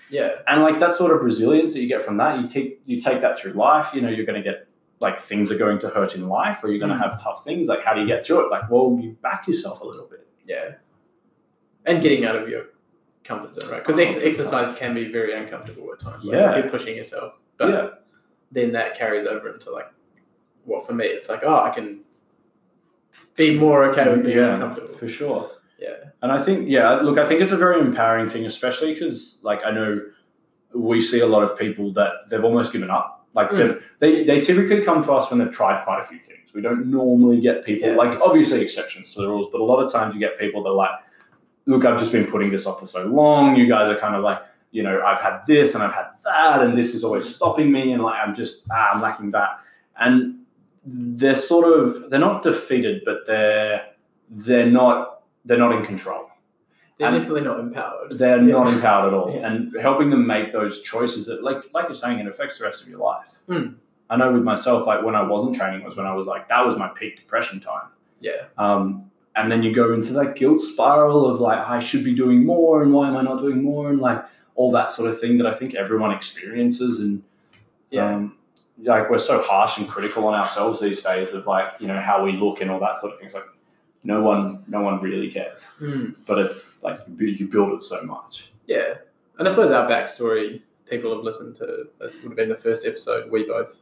yeah, 0.08 0.30
and 0.48 0.62
like 0.62 0.78
that 0.78 0.92
sort 0.92 1.12
of 1.14 1.22
resilience 1.22 1.74
that 1.74 1.80
you 1.82 1.88
get 1.88 2.02
from 2.02 2.16
that, 2.16 2.40
you 2.40 2.48
take 2.48 2.80
you 2.86 2.98
take 2.98 3.20
that 3.20 3.36
through 3.38 3.52
life. 3.52 3.92
You 3.92 4.00
know, 4.00 4.08
you're 4.08 4.24
going 4.24 4.42
to 4.42 4.48
get 4.50 4.66
like 5.00 5.18
things 5.18 5.50
are 5.50 5.58
going 5.58 5.78
to 5.80 5.88
hurt 5.88 6.14
in 6.14 6.28
life, 6.28 6.62
or 6.62 6.68
you're 6.70 6.78
going 6.78 6.90
to 6.92 6.96
Mm. 6.96 7.10
have 7.10 7.22
tough 7.22 7.44
things. 7.44 7.68
Like 7.68 7.82
how 7.84 7.94
do 7.94 8.00
you 8.00 8.06
get 8.06 8.24
through 8.24 8.46
it? 8.46 8.50
Like 8.50 8.70
well, 8.70 8.98
you 9.00 9.12
back 9.22 9.46
yourself 9.48 9.80
a 9.80 9.86
little 9.86 10.06
bit. 10.06 10.26
yeah, 10.46 10.74
and 11.86 12.02
getting 12.02 12.24
out 12.24 12.36
of 12.36 12.48
your 12.48 12.66
comfort 13.24 13.54
zone, 13.54 13.70
right? 13.70 13.82
Because 13.82 13.98
Oh, 13.98 14.02
ex- 14.02 14.14
big 14.16 14.26
exercise 14.28 14.76
can 14.76 14.94
be 14.94 15.10
very 15.10 15.34
uncomfortable 15.34 15.88
at 15.92 16.00
times. 16.00 16.24
Like 16.24 16.34
Yeah. 16.34 16.50
if 16.50 16.56
you're 16.64 16.70
pushing 16.70 16.96
yourself, 16.96 17.34
but 17.56 17.68
yeah. 17.70 17.88
then 18.52 18.72
that 18.72 18.94
carries 18.96 19.24
over 19.26 19.48
into 19.52 19.70
like, 19.70 19.90
well, 20.66 20.80
for 20.80 20.92
me, 20.92 21.06
it's 21.06 21.28
like, 21.28 21.42
oh, 21.44 21.56
I 21.62 21.70
can 21.70 22.00
be 23.36 23.58
more 23.58 23.84
okay 23.84 24.08
with 24.10 24.24
being 24.24 24.36
Yeah, 24.38 24.54
uncomfortable. 24.54 24.92
for 24.94 25.08
sure. 25.08 25.50
Yeah. 25.78 25.96
And 26.22 26.30
I 26.30 26.38
think, 26.42 26.68
yeah, 26.68 26.96
look, 27.00 27.18
I 27.18 27.24
think 27.26 27.40
it's 27.40 27.52
a 27.52 27.56
very 27.56 27.80
empowering 27.80 28.28
thing, 28.28 28.46
especially 28.46 28.92
because, 28.94 29.40
like, 29.42 29.60
I 29.64 29.70
know 29.70 30.00
we 30.74 31.00
see 31.00 31.20
a 31.20 31.26
lot 31.26 31.42
of 31.42 31.58
people 31.58 31.92
that 31.94 32.12
they've 32.28 32.44
almost 32.44 32.72
given 32.72 32.90
up. 32.90 33.23
Like, 33.34 33.50
Mm. 33.50 33.82
they 33.98 34.24
they 34.24 34.40
typically 34.40 34.82
come 34.84 35.02
to 35.04 35.12
us 35.12 35.28
when 35.30 35.38
they've 35.40 35.50
tried 35.52 35.84
quite 35.84 36.00
a 36.00 36.04
few 36.04 36.18
things. 36.18 36.52
We 36.54 36.60
don't 36.62 36.86
normally 36.86 37.40
get 37.40 37.64
people, 37.64 37.88
Yeah. 37.90 37.96
like, 37.96 38.18
obviously 38.20 38.60
exceptions 38.62 39.12
to 39.14 39.22
the 39.22 39.28
rules, 39.28 39.48
but 39.50 39.60
a 39.60 39.64
lot 39.64 39.82
of 39.82 39.90
times 39.92 40.14
you 40.14 40.20
get 40.20 40.38
people 40.38 40.62
that 40.62 40.68
are 40.70 40.74
like, 40.74 40.90
look, 41.66 41.84
I've 41.84 41.98
just 41.98 42.12
been 42.12 42.26
putting 42.26 42.50
this 42.50 42.64
off 42.66 42.78
for 42.80 42.86
so 42.86 43.04
long. 43.06 43.56
You 43.56 43.66
guys 43.66 43.88
are 43.88 43.96
kind 43.96 44.14
of 44.14 44.22
like, 44.22 44.40
you 44.70 44.82
know, 44.82 45.02
I've 45.04 45.18
had 45.20 45.40
this 45.46 45.74
and 45.74 45.82
I've 45.82 45.92
had 45.92 46.08
that, 46.24 46.62
and 46.62 46.76
this 46.78 46.94
is 46.94 47.02
always 47.04 47.26
stopping 47.34 47.72
me, 47.72 47.92
and 47.92 48.02
like 48.02 48.18
I'm 48.22 48.34
just 48.34 48.66
ah, 48.70 48.90
I'm 48.92 49.00
lacking 49.00 49.30
that, 49.32 49.58
and 49.98 50.40
they're 50.84 51.34
sort 51.34 51.66
of 51.72 52.10
they're 52.10 52.20
not 52.20 52.42
defeated, 52.42 53.02
but 53.04 53.26
they're 53.26 53.82
they're 54.30 54.66
not 54.70 55.22
they're 55.44 55.58
not 55.58 55.72
in 55.72 55.84
control. 55.84 56.28
They're 56.98 57.08
And- 57.08 57.16
definitely 57.18 57.40
not 57.42 57.58
empowered. 57.60 58.18
They're 58.18 58.36
Yeah. 58.40 58.52
not 58.58 58.68
empowered 58.72 59.08
at 59.12 59.14
all, 59.18 59.30
Yeah. 59.34 59.46
and 59.48 59.74
helping 59.80 60.10
them 60.10 60.26
make 60.26 60.52
those 60.52 60.80
choices 60.82 61.26
that, 61.26 61.42
like 61.42 61.58
like 61.74 61.86
you're 61.86 61.94
saying, 61.94 62.18
it 62.20 62.26
affects 62.28 62.58
the 62.58 62.64
rest 62.64 62.82
of 62.82 62.88
your 62.88 63.00
life. 63.00 63.40
Mm. 63.48 63.74
I 64.10 64.16
know 64.16 64.32
with 64.32 64.42
myself, 64.44 64.86
like 64.86 65.02
when 65.02 65.14
I 65.16 65.22
wasn't 65.22 65.56
training 65.56 65.84
was 65.84 65.96
when 65.96 66.06
I 66.06 66.14
was 66.14 66.26
like 66.26 66.48
that 66.48 66.64
was 66.64 66.76
my 66.76 66.88
peak 66.88 67.16
depression 67.16 67.58
time. 67.60 67.88
Yeah. 68.20 68.44
Um, 68.58 69.00
and 69.34 69.50
then 69.50 69.62
you 69.64 69.74
go 69.74 69.92
into 69.92 70.12
that 70.12 70.36
guilt 70.36 70.60
spiral 70.60 71.26
of 71.26 71.40
like 71.40 71.58
I 71.68 71.80
should 71.80 72.04
be 72.04 72.14
doing 72.14 72.46
more, 72.46 72.82
and 72.82 72.92
why 72.92 73.08
am 73.08 73.16
I 73.16 73.22
not 73.22 73.38
doing 73.38 73.62
more, 73.62 73.90
and 73.90 74.00
like 74.00 74.22
all 74.54 74.70
that 74.70 74.90
sort 74.92 75.08
of 75.08 75.18
thing 75.18 75.36
that 75.38 75.46
I 75.48 75.52
think 75.52 75.74
everyone 75.74 76.12
experiences, 76.12 77.00
and 77.00 77.24
Yeah. 77.90 78.14
um, 78.14 78.36
like 78.82 79.10
we're 79.10 79.18
so 79.18 79.40
harsh 79.42 79.78
and 79.78 79.88
critical 79.88 80.26
on 80.28 80.34
ourselves 80.34 80.78
these 80.78 81.02
days 81.02 81.34
of 81.34 81.46
like 81.48 81.66
you 81.80 81.88
know 81.88 81.98
how 81.98 82.24
we 82.24 82.32
look 82.32 82.60
and 82.60 82.70
all 82.70 82.78
that 82.80 82.96
sort 82.96 83.12
of 83.12 83.18
things. 83.18 83.34
Like 83.34 83.46
no 84.04 84.22
one, 84.22 84.62
no 84.68 84.80
one 84.82 85.00
really 85.00 85.30
cares, 85.30 85.72
Mm. 85.80 86.14
but 86.26 86.38
it's 86.38 86.82
like 86.82 86.98
you 87.18 87.48
build 87.48 87.72
it 87.72 87.82
so 87.82 88.02
much. 88.02 88.52
Yeah. 88.66 88.94
And 89.38 89.48
I 89.48 89.50
suppose 89.50 89.70
our 89.72 89.88
backstory, 89.88 90.60
people 90.88 91.14
have 91.14 91.24
listened 91.24 91.56
to, 91.56 91.64
it 91.64 91.90
would 92.00 92.12
have 92.22 92.36
been 92.36 92.48
the 92.50 92.56
first 92.56 92.86
episode, 92.86 93.30
we 93.30 93.44
both 93.44 93.80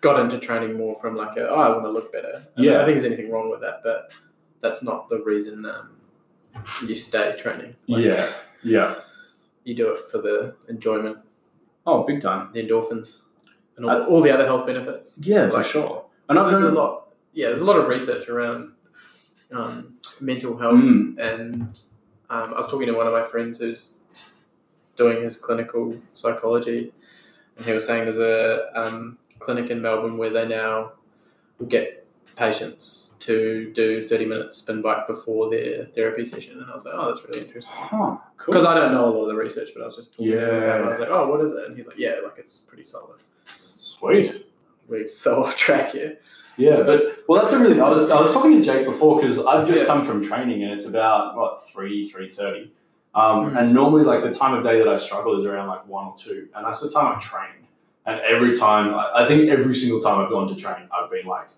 got 0.00 0.18
into 0.18 0.38
training 0.38 0.76
more 0.76 0.94
from 0.96 1.14
like 1.14 1.36
a, 1.36 1.48
oh, 1.48 1.54
I 1.54 1.68
want 1.68 1.84
to 1.84 1.90
look 1.90 2.12
better. 2.12 2.42
And 2.56 2.66
I 2.66 2.70
Yeah. 2.70 2.72
don't 2.78 2.86
think 2.86 2.98
there's 3.00 3.04
anything 3.12 3.30
wrong 3.30 3.50
with 3.50 3.60
that, 3.60 3.82
but 3.84 4.12
that's 4.60 4.82
not 4.82 5.08
the 5.08 5.20
reason 5.22 5.64
um, 5.66 5.96
you 6.86 6.94
stay 6.94 7.34
training. 7.38 7.76
Like, 7.86 8.04
yeah, 8.04 8.32
yeah. 8.64 8.94
You 9.64 9.76
do 9.76 9.92
it 9.92 9.98
for 10.10 10.18
the 10.18 10.54
enjoyment, 10.68 11.18
Oh, 11.86 12.02
big 12.04 12.20
time. 12.20 12.50
the 12.52 12.66
endorphins, 12.66 13.18
and 13.76 13.84
all, 13.86 13.90
Uh, 13.90 14.06
all 14.06 14.20
the 14.22 14.30
other 14.32 14.44
health 14.46 14.66
benefits. 14.66 15.16
Yeah, 15.20 15.48
for 15.48 15.62
sure. 15.62 16.06
And 16.28 16.38
I've 16.38 16.50
there's 16.50 16.64
a 16.64 16.72
lot. 16.72 17.08
Yeah, 17.32 17.48
there's 17.48 17.62
a 17.62 17.64
lot 17.64 17.76
of 17.78 17.86
research 17.88 18.28
around 18.28 18.72
um, 19.52 19.94
mental 20.20 20.56
health, 20.56 20.74
Mm. 20.74 21.18
and 21.18 21.62
um, 22.30 22.54
I 22.54 22.58
was 22.58 22.68
talking 22.68 22.86
to 22.86 22.92
one 22.94 23.06
of 23.06 23.12
my 23.12 23.22
friends 23.22 23.58
who's 23.58 23.94
doing 24.96 25.22
his 25.22 25.36
clinical 25.36 25.96
psychology, 26.12 26.92
and 27.56 27.66
he 27.66 27.72
was 27.72 27.86
saying 27.86 28.04
there's 28.04 28.18
a 28.18 28.70
um, 28.74 29.18
clinic 29.38 29.70
in 29.70 29.80
Melbourne 29.82 30.16
where 30.18 30.30
they 30.30 30.46
now 30.46 30.92
will 31.58 31.66
get 31.66 32.06
patients 32.36 33.12
to 33.18 33.70
do 33.74 34.02
30 34.02 34.24
minutes 34.24 34.56
spin 34.56 34.80
bike 34.82 35.06
before 35.06 35.48
their 35.50 35.84
therapy 35.84 36.24
session, 36.24 36.58
and 36.60 36.70
I 36.70 36.74
was 36.74 36.84
like, 36.84 36.94
oh, 36.94 37.06
that's 37.06 37.24
really 37.24 37.46
interesting. 37.46 37.72
Huh, 37.76 38.16
cool. 38.36 38.52
Because 38.52 38.64
I 38.64 38.74
don't 38.74 38.92
know 38.92 39.04
a 39.04 39.10
lot 39.10 39.22
of 39.22 39.28
the 39.28 39.34
research, 39.36 39.70
but 39.74 39.82
I 39.82 39.84
was 39.84 39.96
just 39.96 40.12
talking 40.12 40.32
to 40.32 40.38
him 40.38 40.44
about 40.48 40.62
it. 40.62 40.66
Yeah. 40.66 40.74
and 40.76 40.84
I 40.84 40.88
was 40.88 40.98
like, 41.00 41.08
oh, 41.10 41.28
what 41.28 41.40
is 41.44 41.52
it? 41.52 41.66
And 41.68 41.76
he's 41.76 41.86
like, 41.86 41.98
yeah, 41.98 42.16
like 42.24 42.34
it's 42.38 42.60
pretty 42.62 42.84
solid. 42.84 43.20
Sweet. 43.46 44.46
We're 44.88 45.06
so 45.06 45.44
off 45.44 45.56
track 45.56 45.90
here. 45.92 46.18
Yeah, 46.56 46.82
but 46.82 47.24
well, 47.28 47.40
that's 47.40 47.52
a 47.52 47.58
really. 47.58 47.80
I 47.80 47.88
was 47.88 48.10
I 48.10 48.20
was 48.20 48.32
talking 48.34 48.52
to 48.52 48.62
Jake 48.62 48.84
before 48.86 49.16
because 49.20 49.44
I've 49.44 49.66
just 49.66 49.80
Yeah. 49.82 49.86
come 49.86 50.02
from 50.02 50.22
training 50.22 50.62
and 50.62 50.72
it's 50.72 50.86
about 50.86 51.36
what 51.36 51.62
three 51.62 52.02
three 52.02 52.28
thirty, 52.28 52.72
um, 53.14 53.50
Mm. 53.52 53.58
and 53.58 53.74
normally 53.74 54.04
like 54.04 54.22
the 54.22 54.32
time 54.32 54.54
of 54.54 54.62
day 54.62 54.78
that 54.78 54.88
I 54.88 54.96
struggle 54.96 55.38
is 55.38 55.44
around 55.46 55.68
like 55.68 55.86
one 55.88 56.06
or 56.06 56.14
two, 56.16 56.48
and 56.54 56.66
that's 56.66 56.80
the 56.80 56.90
time 56.90 57.06
I've 57.14 57.22
trained. 57.22 57.66
And 58.04 58.20
every 58.20 58.56
time, 58.56 58.94
I 58.94 59.22
I 59.22 59.24
think 59.24 59.48
every 59.48 59.74
single 59.74 60.00
time 60.00 60.20
I've 60.20 60.30
gone 60.30 60.46
to 60.48 60.54
train, 60.54 60.88
I've 60.92 61.10
been 61.10 61.26
like, 61.26 61.48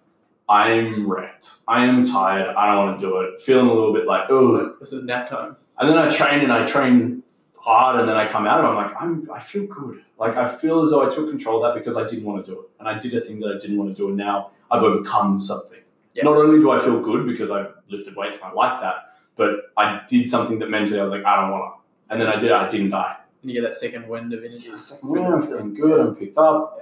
I'm 0.49 1.11
wrecked. 1.11 1.55
I 1.67 1.87
am 1.87 2.05
tired. 2.05 2.55
I 2.55 2.67
don't 2.75 2.87
want 2.87 2.99
to 3.01 3.07
do 3.07 3.17
it. 3.21 3.41
Feeling 3.41 3.67
a 3.67 3.73
little 3.73 3.95
bit 3.95 4.07
like, 4.07 4.25
oh. 4.31 4.75
This 4.79 4.93
is 4.93 5.03
nap 5.05 5.29
time. 5.29 5.57
And 5.79 5.89
then 5.89 5.97
I 5.99 6.09
train 6.11 6.41
and 6.41 6.53
I 6.53 6.65
train 6.67 7.23
hard, 7.57 7.99
and 7.99 8.07
then 8.09 8.17
I 8.17 8.29
come 8.29 8.47
out 8.47 8.59
and 8.59 8.69
I'm 8.69 8.77
like, 8.77 8.93
I'm, 9.01 9.29
I 9.35 9.41
feel 9.41 9.67
good. 9.67 10.03
Like 10.19 10.37
I 10.37 10.47
feel 10.47 10.83
as 10.83 10.91
though 10.91 11.05
I 11.05 11.09
took 11.11 11.31
control 11.31 11.65
of 11.65 11.75
that 11.75 11.79
because 11.81 11.97
I 11.97 12.07
didn't 12.07 12.25
want 12.25 12.45
to 12.45 12.53
do 12.53 12.61
it, 12.61 12.67
and 12.79 12.87
I 12.87 12.99
did 12.99 13.15
a 13.15 13.21
thing 13.21 13.41
that 13.41 13.49
I 13.55 13.59
didn't 13.59 13.79
want 13.79 13.91
to 13.91 13.97
do, 13.97 14.09
and 14.09 14.17
now 14.19 14.51
I've 14.75 14.83
overcome 14.83 15.39
something. 15.41 15.79
Yeah. 16.15 16.25
Not 16.25 16.37
only 16.37 16.59
do 16.61 16.71
I 16.71 16.79
feel 16.79 17.01
good 17.01 17.27
because 17.27 17.51
I 17.51 17.67
lifted 17.89 18.17
weights 18.17 18.39
and 18.39 18.47
I 18.47 18.53
like 18.53 18.81
that, 18.81 19.15
but 19.37 19.51
I 19.77 20.01
did 20.09 20.29
something 20.29 20.59
that 20.61 20.71
mentally 20.71 20.99
I 21.01 21.03
was 21.05 21.13
like, 21.13 21.25
I 21.25 21.41
don't 21.41 21.51
want 21.51 21.65
to. 21.75 22.13
And 22.13 22.21
then 22.21 22.29
I 22.29 22.37
did 22.37 22.51
it. 22.51 22.53
I 22.53 22.69
didn't 22.69 22.91
die. 22.91 23.17
And 23.43 23.51
you 23.51 23.61
get 23.61 23.67
that 23.67 23.75
second 23.75 24.09
wind 24.09 24.33
of 24.33 24.45
energy. 24.45 24.71
Well, 25.03 25.35
I'm 25.35 25.43
feeling 25.43 25.75
good. 25.75 26.01
I'm 26.01 26.15
picked 26.15 26.39
up. 26.39 26.81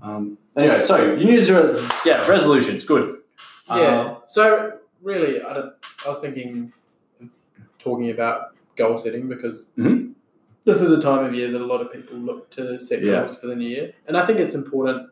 Um, 0.00 0.38
anyway, 0.56 0.80
so 0.80 1.14
you 1.14 1.24
need 1.24 1.44
to 1.46 1.88
yeah 2.04 2.26
resolutions. 2.28 2.84
Good. 2.84 3.16
Yeah. 3.68 4.16
so 4.26 4.78
really, 5.02 5.42
I, 5.42 5.52
don't, 5.54 5.72
I 6.06 6.08
was 6.08 6.18
thinking 6.20 6.72
talking 7.78 8.10
about 8.10 8.54
goal 8.76 8.96
setting 8.98 9.28
because 9.28 9.72
Mhm. 9.76 10.12
this 10.64 10.80
is 10.80 10.90
a 10.90 11.00
time 11.00 11.24
of 11.24 11.34
year 11.34 11.50
that 11.50 11.60
a 11.60 11.66
lot 11.66 11.80
of 11.80 11.92
people 11.92 12.16
look 12.16 12.48
to 12.50 12.78
set 12.80 13.02
Yeah. 13.02 13.20
goals 13.20 13.38
for 13.38 13.46
the 13.48 13.56
new 13.56 13.68
year, 13.68 13.92
and 14.06 14.16
I 14.16 14.24
think 14.24 14.38
it's 14.38 14.54
important 14.54 15.10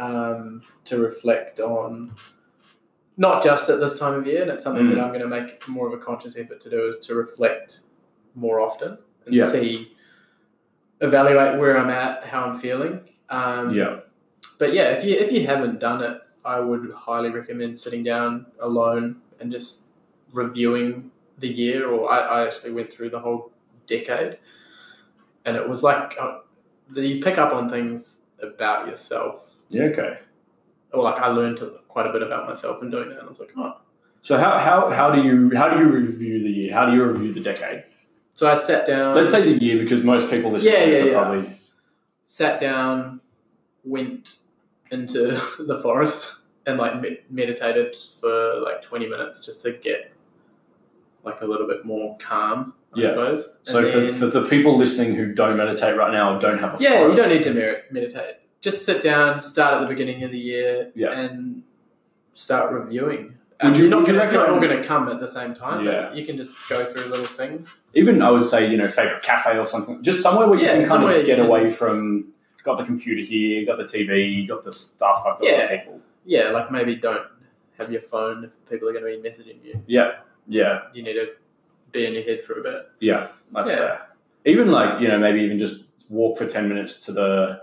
um, 0.00 0.62
to 0.86 0.98
reflect 0.98 1.60
on 1.60 2.14
not 3.16 3.42
just 3.44 3.68
at 3.68 3.78
this 3.80 3.98
time 3.98 4.14
of 4.14 4.26
year, 4.26 4.42
and 4.42 4.50
it's 4.50 4.62
something 4.62 4.86
Mm. 4.86 4.94
that 4.94 5.00
I'm 5.04 5.08
going 5.10 5.20
to 5.20 5.28
make 5.28 5.68
more 5.68 5.86
of 5.86 5.92
a 5.92 5.98
conscious 5.98 6.36
effort 6.38 6.60
to 6.62 6.70
do 6.70 6.88
is 6.88 6.98
to 7.06 7.14
reflect 7.14 7.80
more 8.34 8.60
often 8.60 8.96
and 9.26 9.34
Yeah. 9.34 9.46
see, 9.46 9.94
evaluate 11.00 11.58
where 11.58 11.78
I'm 11.78 11.90
at, 11.90 12.24
how 12.24 12.44
I'm 12.44 12.54
feeling. 12.54 13.00
Um, 13.28 13.74
yeah. 13.74 14.00
but 14.58 14.72
yeah, 14.72 14.90
if 14.96 15.04
you 15.04 15.14
if 15.16 15.30
you 15.32 15.46
haven't 15.46 15.78
done 15.80 16.02
it, 16.02 16.20
I 16.44 16.60
would 16.60 16.90
highly 16.92 17.30
recommend 17.30 17.78
sitting 17.78 18.02
down 18.02 18.46
alone 18.58 19.20
and 19.38 19.52
just 19.52 19.86
reviewing 20.32 21.10
the 21.38 21.48
year. 21.48 21.88
Or 21.88 22.10
I, 22.10 22.18
I 22.20 22.46
actually 22.46 22.72
went 22.72 22.92
through 22.92 23.10
the 23.10 23.20
whole 23.20 23.52
decade, 23.86 24.38
and 25.44 25.56
it 25.56 25.68
was 25.68 25.82
like 25.82 26.16
uh, 26.20 26.38
you 26.94 27.22
pick 27.22 27.38
up 27.38 27.52
on 27.52 27.68
things 27.68 28.20
about 28.42 28.88
yourself. 28.88 29.56
Yeah. 29.70 29.84
Okay. 29.84 30.18
Or 30.92 31.02
like 31.02 31.20
I 31.20 31.28
learned 31.28 31.60
quite 31.88 32.06
a 32.06 32.12
bit 32.12 32.22
about 32.22 32.48
myself 32.48 32.82
in 32.82 32.90
doing 32.90 33.08
that. 33.08 33.18
And 33.18 33.26
I 33.26 33.28
was 33.28 33.40
like, 33.40 33.50
oh. 33.56 33.76
So 34.22 34.36
how, 34.36 34.58
how, 34.58 34.90
how 34.90 35.10
do 35.14 35.22
you 35.22 35.56
how 35.56 35.68
do 35.70 35.78
you 35.78 35.90
review 35.90 36.42
the 36.42 36.50
year? 36.50 36.74
How 36.74 36.84
do 36.86 36.92
you 36.92 37.04
review 37.04 37.32
the 37.32 37.40
decade? 37.40 37.84
So 38.34 38.50
I 38.50 38.54
sat 38.54 38.86
down. 38.86 39.14
Let's 39.16 39.32
say 39.32 39.42
the 39.42 39.64
year 39.64 39.82
because 39.82 40.04
most 40.04 40.30
people 40.30 40.50
listening 40.52 40.74
Yeah, 40.74 40.84
to 40.84 40.90
this 40.90 40.98
yeah, 40.98 41.04
are 41.04 41.10
yeah. 41.14 41.22
probably 41.22 41.52
sat 42.26 42.60
down, 42.60 43.20
went 43.84 44.40
into 44.90 45.28
the 45.58 45.78
forest, 45.82 46.36
and 46.66 46.76
like 46.78 47.00
me- 47.00 47.18
meditated 47.30 47.94
for 48.20 48.60
like 48.60 48.82
twenty 48.82 49.06
minutes 49.08 49.44
just 49.44 49.62
to 49.62 49.72
get 49.72 50.12
like 51.24 51.40
a 51.42 51.46
little 51.46 51.66
bit 51.66 51.84
more 51.84 52.16
calm, 52.18 52.72
I 52.94 53.00
Yeah. 53.00 53.08
suppose. 53.10 53.56
And 53.66 53.72
So 53.74 53.86
for, 53.90 54.00
then- 54.00 54.12
for 54.14 54.26
the 54.26 54.42
people 54.46 54.76
listening 54.76 55.14
who 55.14 55.32
don't 55.32 55.56
meditate 55.56 55.96
right 55.96 56.12
now, 56.12 56.38
don't 56.38 56.58
have 56.58 56.78
a 56.80 56.82
yeah, 56.82 57.06
you 57.06 57.14
don't 57.14 57.28
need 57.30 57.42
to 57.44 57.82
meditate. 57.90 58.36
Just 58.60 58.84
sit 58.84 59.02
down, 59.02 59.40
start 59.40 59.74
at 59.74 59.80
the 59.80 59.86
beginning 59.86 60.22
of 60.22 60.30
the 60.32 60.38
year, 60.38 60.90
Yeah. 60.94 61.12
and 61.18 61.62
start 62.34 62.72
reviewing. 62.72 63.24
Would 63.26 63.34
And 63.60 63.76
you- 63.76 63.82
you're 63.88 63.90
not 63.90 64.08
it's 64.08 64.32
not 64.32 64.48
all 64.48 64.60
going 64.60 64.76
to 64.76 64.82
come 64.86 65.08
at 65.08 65.20
the 65.20 65.28
same 65.28 65.54
time. 65.54 65.84
Yeah. 65.84 66.08
But 66.08 66.16
you 66.16 66.24
can 66.26 66.36
just 66.36 66.54
go 66.68 66.84
through 66.84 67.04
little 67.10 67.24
things. 67.26 67.78
even 67.94 68.22
I 68.22 68.30
would 68.30 68.44
say 68.44 68.70
you 68.70 68.76
know 68.78 68.88
favorite 68.88 69.22
cafe 69.22 69.58
or 69.58 69.66
something, 69.66 70.02
just 70.02 70.22
somewhere 70.22 70.46
where 70.48 70.58
you 70.58 70.66
can 70.66 70.84
kind 70.84 71.04
of 71.04 71.26
get 71.26 71.36
can- 71.36 71.46
away 71.46 71.68
from. 71.70 72.32
Got 72.62 72.76
the 72.76 72.84
computer 72.84 73.22
here, 73.22 73.64
got 73.64 73.78
the 73.78 73.84
TV, 73.84 74.46
got 74.46 74.62
the 74.62 74.70
stuff. 74.72 75.24
I've 75.26 75.38
got 75.38 75.44
Yeah. 75.48 75.62
the 75.72 75.78
people. 75.78 76.00
Yeah, 76.26 76.50
like 76.50 76.70
maybe 76.70 76.94
don't 76.94 77.26
have 77.78 77.90
your 77.90 78.02
phone 78.02 78.44
if 78.44 78.52
people 78.68 78.86
are 78.88 78.92
going 78.92 79.04
to 79.04 79.22
be 79.22 79.26
messaging 79.28 79.64
you. 79.64 79.82
Yeah, 79.86 80.16
yeah, 80.46 80.82
You 80.92 81.02
need 81.02 81.14
to 81.14 81.30
be 81.90 82.04
in 82.04 82.12
your 82.12 82.22
head 82.22 82.44
for 82.44 82.60
a 82.60 82.62
bit. 82.62 82.86
yeah. 83.00 83.28
That's 83.52 83.72
Yeah. 83.72 83.78
fair. 83.78 84.00
Even 84.44 84.70
like 84.70 85.00
you 85.00 85.08
know 85.08 85.18
maybe 85.18 85.40
even 85.40 85.58
just 85.58 85.84
walk 86.10 86.36
for 86.36 86.44
ten 86.46 86.68
minutes 86.68 87.00
to 87.06 87.12
the 87.12 87.62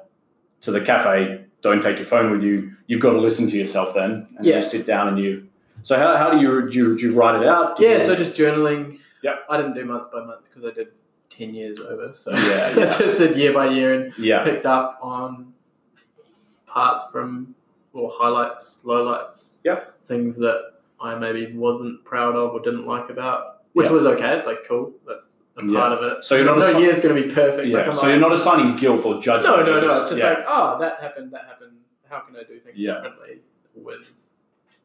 to 0.62 0.72
the 0.72 0.82
cafe. 0.82 1.44
Don't 1.62 1.82
take 1.82 1.98
your 1.98 2.06
phone 2.06 2.32
with 2.32 2.44
you. 2.44 2.72
You've 2.88 3.02
got 3.02 3.14
to 3.14 3.20
listen 3.20 3.50
to 3.50 3.58
yourself 3.58 3.94
then, 3.96 4.28
and 4.38 4.46
Yeah. 4.46 4.58
you 4.58 4.64
sit 4.64 4.86
down 4.86 5.08
and 5.10 5.20
you. 5.20 5.48
So 5.84 5.98
how, 5.98 6.16
how 6.18 6.30
do 6.32 6.40
you 6.40 6.70
do 6.70 6.76
you, 6.78 6.98
do 6.98 7.10
you 7.10 7.16
write 7.20 7.42
it 7.42 7.48
out? 7.48 7.78
Do 7.78 7.84
Yeah, 7.84 7.98
you- 7.98 8.04
so 8.06 8.16
just 8.16 8.36
journaling. 8.36 9.00
Yeah, 9.24 9.36
I 9.50 9.58
didn't 9.58 9.74
do 9.74 9.84
month 9.86 10.12
by 10.12 10.24
month 10.24 10.44
because 10.44 10.70
I 10.70 10.74
did 10.74 10.90
10 11.32 11.54
years 11.56 11.80
over. 11.80 12.12
So 12.14 12.32
Yeah, 12.32 12.38
I 12.38 12.40
yeah. 12.80 12.98
just 12.98 13.18
did 13.18 13.36
year 13.36 13.52
by 13.54 13.70
year 13.70 13.94
and 13.94 14.18
yeah, 14.18 14.44
picked 14.44 14.66
up 14.66 15.00
on 15.02 15.54
parts 16.68 17.04
from, 17.12 17.56
or 17.94 18.12
highlights, 18.14 18.80
lowlights. 18.84 19.54
Yeah, 19.64 19.82
Things 20.06 20.38
that 20.38 20.74
I 21.02 21.16
maybe 21.16 21.52
wasn't 21.56 22.04
proud 22.06 22.36
of 22.36 22.52
or 22.54 22.60
didn't 22.62 22.86
like 22.86 23.10
about, 23.10 23.62
which 23.74 23.88
Yeah. 23.88 23.94
was 23.94 24.06
okay. 24.06 24.38
It's 24.38 24.48
like, 24.48 24.66
cool. 24.68 24.94
That's 25.08 25.32
a 25.58 25.66
Yeah. 25.66 25.80
part 25.80 25.92
of 25.94 26.04
it. 26.04 26.26
So 26.26 26.36
you're 26.36 26.46
not 26.46 26.58
no 26.60 26.74
assi- 26.74 26.82
year's 26.82 27.00
going 27.00 27.16
to 27.16 27.28
be 27.28 27.34
perfect. 27.34 27.68
yeah. 27.68 27.78
Like, 27.86 27.94
So 27.94 28.02
like, 28.04 28.10
you're 28.12 28.20
not 28.20 28.34
assigning 28.34 28.76
guilt 28.76 29.06
or 29.06 29.20
judgment. 29.20 29.58
no, 29.58 29.64
no, 29.80 29.80
no. 29.88 30.02
It's 30.02 30.10
just 30.10 30.22
yeah. 30.22 30.30
like, 30.30 30.46
oh, 30.48 30.78
that 30.80 31.00
happened, 31.02 31.32
that 31.34 31.46
happened. 31.46 31.78
How 32.10 32.20
can 32.20 32.36
I 32.36 32.44
do 32.44 32.60
things 32.60 32.76
Yeah. 32.78 32.94
differently 32.96 33.40
with, 33.76 34.10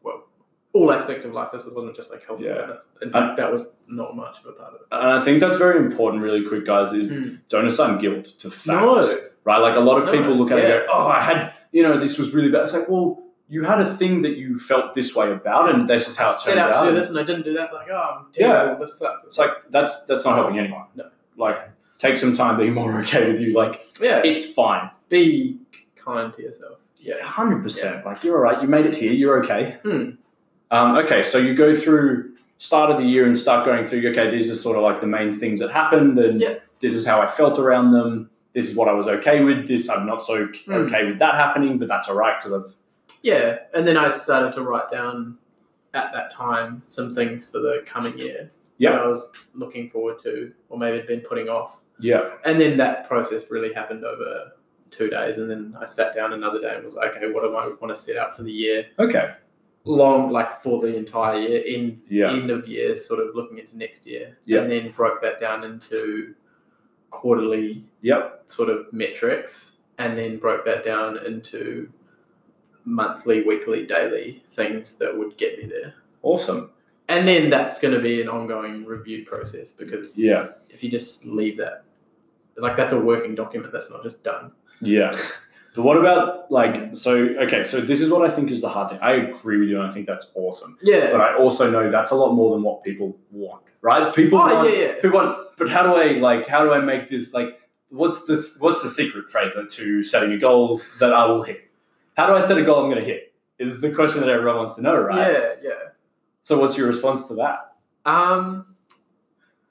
well, 0.03 0.25
all 0.73 0.91
aspects 0.91 1.25
of 1.27 1.33
life. 1.33 1.51
This 1.53 1.67
wasn't 1.67 1.95
just 1.95 2.11
like 2.11 2.25
health 2.27 2.41
Yeah. 2.41 2.51
and 2.53 2.61
fitness. 2.61 2.89
In 3.03 3.11
fact, 3.13 3.37
that 3.37 3.53
was 3.53 3.63
not 3.89 4.17
much 4.17 4.41
of 4.41 4.47
a 4.47 4.53
part 4.53 4.71
of 4.75 4.81
it. 4.81 4.87
And 4.91 5.11
I 5.13 5.21
think 5.21 5.39
that's 5.41 5.59
very 5.59 5.79
important, 5.79 6.23
really 6.23 6.45
quick, 6.49 6.65
guys, 6.65 6.93
is 6.95 7.13
Mm. 7.13 7.39
don't 7.51 7.67
assign 7.67 7.99
guilt 7.99 8.25
to 8.39 8.51
facts. 8.51 8.67
No. 8.67 8.97
Right? 9.45 9.59
Like 9.59 9.77
a 9.77 9.81
lot 9.81 9.99
of 9.99 10.07
No, 10.07 10.13
people 10.13 10.35
look 10.35 10.51
at 10.51 10.59
it 10.59 10.65
and 10.65 10.87
go, 10.87 10.93
oh, 10.93 11.07
I 11.09 11.21
had, 11.21 11.53
you 11.73 11.83
know, 11.83 11.99
this 11.99 12.19
was 12.19 12.33
really 12.35 12.51
bad. 12.51 12.63
It's 12.63 12.73
like, 12.73 12.89
well, 12.89 13.22
you 13.53 13.63
had 13.65 13.81
a 13.81 13.85
thing 13.99 14.23
that 14.23 14.37
you 14.43 14.59
felt 14.59 14.95
this 14.95 15.15
way 15.15 15.31
about, 15.31 15.65
and 15.75 15.89
this 15.89 16.09
is 16.09 16.17
how 16.17 16.29
I 16.29 16.31
it 16.31 16.35
set 16.37 16.55
turned 16.55 16.61
out 16.61 16.73
to 16.73 16.79
out. 16.79 16.85
do 16.89 16.95
this 16.95 17.09
and 17.11 17.19
I 17.19 17.23
didn't 17.23 17.45
do 17.45 17.53
that. 17.55 17.73
Like, 17.73 17.89
oh, 17.91 18.17
I'm 18.21 18.33
terrible. 18.33 18.81
This 18.81 18.99
sucks. 18.99 19.25
It's 19.25 19.39
like, 19.39 19.51
that's 19.71 20.05
that's 20.07 20.25
not 20.25 20.35
helping 20.37 20.59
anyone. 20.59 20.87
No. 20.95 21.09
Like, 21.37 21.59
take 21.99 22.17
some 22.19 22.35
time 22.35 22.57
being 22.57 22.73
more 22.75 23.01
okay 23.03 23.31
with 23.31 23.41
you. 23.41 23.53
Like 23.55 23.75
Yeah. 24.01 24.23
it's 24.25 24.45
fine. 24.53 24.91
Be 25.11 25.59
kind 25.97 26.33
to 26.35 26.43
yourself. 26.43 26.79
Yeah, 26.97 27.21
hundred 27.23 27.63
percent. 27.63 28.07
Like 28.07 28.25
you're 28.25 28.37
all 28.37 28.43
right. 28.43 28.63
You 28.63 28.69
made 28.69 28.87
it 28.87 28.95
here. 28.95 29.13
You're 29.13 29.43
okay. 29.45 29.77
Hmm. 29.83 30.11
Um, 30.71 30.97
okay, 31.05 31.23
so 31.23 31.37
you 31.37 31.55
go 31.55 31.75
through 31.75 32.35
start 32.59 32.91
of 32.91 32.97
the 32.97 33.05
year 33.05 33.27
and 33.27 33.39
start 33.39 33.67
going 33.67 33.85
through. 33.85 34.09
Okay, 34.13 34.31
these 34.31 34.51
are 34.51 34.57
sort 34.57 34.77
of 34.79 34.83
like 34.83 35.01
the 35.03 35.07
main 35.07 35.33
things 35.33 35.61
that 35.61 35.71
happened, 35.73 36.19
and 36.19 36.41
Yeah. 36.41 36.55
this 36.81 36.95
is 36.95 37.05
how 37.05 37.21
I 37.21 37.27
felt 37.27 37.59
around 37.59 37.91
them. 37.91 38.31
This 38.55 38.71
is 38.71 38.77
what 38.77 38.89
I 38.89 38.93
was 38.93 39.09
okay 39.09 39.43
with. 39.45 39.67
This 39.69 39.91
I'm 39.91 40.07
not 40.07 40.23
so 40.23 40.47
Hmm. 40.65 40.73
okay 40.87 41.05
with 41.05 41.19
that 41.19 41.35
happening, 41.35 41.77
but 41.79 41.89
that's 41.89 42.09
all 42.09 42.17
right 42.17 42.37
because 42.41 42.53
I've 42.55 42.73
Yeah, 43.23 43.59
and 43.75 43.87
then 43.87 43.97
I 43.97 44.09
started 44.11 44.53
to 44.55 44.63
write 44.63 44.91
down 44.91 45.39
at 45.95 46.13
that 46.13 46.31
time 46.31 46.83
some 46.89 47.15
things 47.15 47.51
for 47.51 47.59
the 47.59 47.83
coming 47.87 48.19
year 48.19 48.51
Yeah. 48.79 48.93
that 48.93 49.01
I 49.03 49.07
was 49.07 49.31
looking 49.55 49.89
forward 49.89 50.19
to, 50.25 50.53
or 50.69 50.79
maybe 50.79 50.97
had 50.99 51.07
been 51.07 51.21
putting 51.21 51.49
off. 51.49 51.81
yeah 52.01 52.31
And 52.45 52.61
then 52.61 52.77
that 52.79 53.07
process 53.07 53.51
really 53.51 53.73
happened 53.73 54.05
over 54.05 54.53
two 54.91 55.09
days, 55.09 55.39
and 55.39 55.49
then 55.51 55.77
I 55.81 55.85
sat 55.85 56.15
down 56.15 56.33
another 56.33 56.61
day 56.61 56.75
and 56.75 56.85
was 56.85 56.95
like, 56.95 57.17
okay, 57.17 57.31
what 57.31 57.43
do 57.45 57.55
I 57.55 57.69
want 57.69 57.89
to 57.89 57.97
set 57.97 58.17
out 58.17 58.37
for 58.37 58.43
the 58.43 58.53
year? 58.53 58.87
okay 58.99 59.35
Long, 59.85 60.31
like 60.31 60.61
for 60.63 60.81
the 60.81 60.95
entire 60.97 61.39
year, 61.41 61.61
in 61.63 62.01
Yeah. 62.09 62.31
end 62.33 62.51
of 62.51 62.69
year, 62.69 62.95
sort 62.95 63.19
of 63.21 63.35
looking 63.35 63.59
into 63.59 63.77
next 63.77 64.07
year, 64.07 64.37
Yeah. 64.45 64.61
and 64.63 64.71
then 64.71 64.91
broke 64.91 65.21
that 65.23 65.39
down 65.41 65.65
into 65.65 66.35
quarterly 67.11 67.85
yep 68.01 68.43
sort 68.47 68.69
of 68.71 68.91
metrics 68.93 69.79
and 69.99 70.17
then 70.17 70.39
broke 70.39 70.65
that 70.65 70.83
down 70.85 71.19
into 71.27 71.89
monthly, 72.85 73.43
weekly, 73.43 73.87
daily 73.87 74.43
things 74.49 74.97
that 74.99 75.17
would 75.17 75.37
get 75.37 75.59
me 75.59 75.67
there. 75.67 75.95
awesome 76.23 76.71
And 77.09 77.27
then 77.29 77.51
that's 77.51 77.79
going 77.81 77.95
to 77.95 78.01
be 78.01 78.21
an 78.23 78.29
ongoing 78.29 78.85
review 78.85 79.25
process 79.25 79.73
because 79.73 80.19
yeah 80.19 80.49
if 80.71 80.83
you 80.83 80.91
just 80.91 81.25
leave 81.27 81.57
that, 81.59 81.85
like 82.57 82.77
that's 82.77 82.93
a 82.93 83.01
working 83.01 83.35
document, 83.35 83.73
that's 83.73 83.91
not 83.91 84.03
just 84.03 84.25
done. 84.25 84.53
yeah. 84.81 85.13
But 85.75 85.85
what 85.85 85.97
about 85.97 86.51
like 86.51 86.95
so? 86.95 87.13
Okay, 87.45 87.65
so 87.65 87.81
this 87.81 88.03
is 88.03 88.11
what 88.11 88.29
I 88.29 88.35
think 88.35 88.51
is 88.51 88.61
the 88.61 88.69
hard 88.69 88.91
thing. 88.91 88.99
I 89.01 89.13
agree 89.13 89.59
with 89.59 89.71
you, 89.71 89.81
and 89.81 89.91
I 89.91 89.95
think 89.95 90.07
that's 90.07 90.31
awesome. 90.35 90.77
Yeah. 90.83 91.11
But 91.11 91.23
I 91.23 91.35
also 91.35 91.71
know 91.71 91.91
that's 91.91 92.11
a 92.11 92.15
lot 92.15 92.33
more 92.35 92.55
than 92.55 92.63
what 92.63 92.85
people 92.85 93.17
want, 93.31 93.63
right? 93.81 94.05
People 94.15 94.39
Oh, 94.39 94.55
want, 94.55 94.69
yeah, 94.69 94.77
yeah. 94.85 94.95
people 95.01 95.13
want. 95.21 95.39
But 95.57 95.71
how 95.71 95.83
do 95.83 95.95
I 95.97 96.19
like? 96.19 96.47
How 96.47 96.63
do 96.63 96.75
I 96.75 96.81
make 96.81 97.09
this 97.09 97.33
like? 97.33 97.59
What's 97.89 98.27
the 98.27 98.37
what's 98.59 98.83
the 98.83 98.91
secret 98.91 99.31
phrase 99.31 99.55
to 99.77 100.03
setting 100.03 100.29
your 100.31 100.41
goals 100.41 100.87
that 101.01 101.15
I 101.15 101.25
will 101.25 101.43
hit? 101.43 101.71
How 102.17 102.27
do 102.27 102.35
I 102.35 102.41
set 102.41 102.59
a 102.59 102.63
goal 102.63 102.83
I'm 102.85 102.91
going 102.91 103.03
to 103.03 103.09
hit? 103.11 103.33
Is 103.59 103.81
the 103.81 103.91
question 103.93 104.21
that 104.21 104.29
everyone 104.31 104.57
wants 104.57 104.75
to 104.75 104.83
know, 104.83 104.97
right? 105.01 105.33
Yeah, 105.33 105.53
yeah. 105.63 105.71
So 106.43 106.59
what's 106.59 106.77
your 106.77 106.89
response 106.89 107.29
to 107.29 107.35
that? 107.37 107.73
Um, 108.05 108.75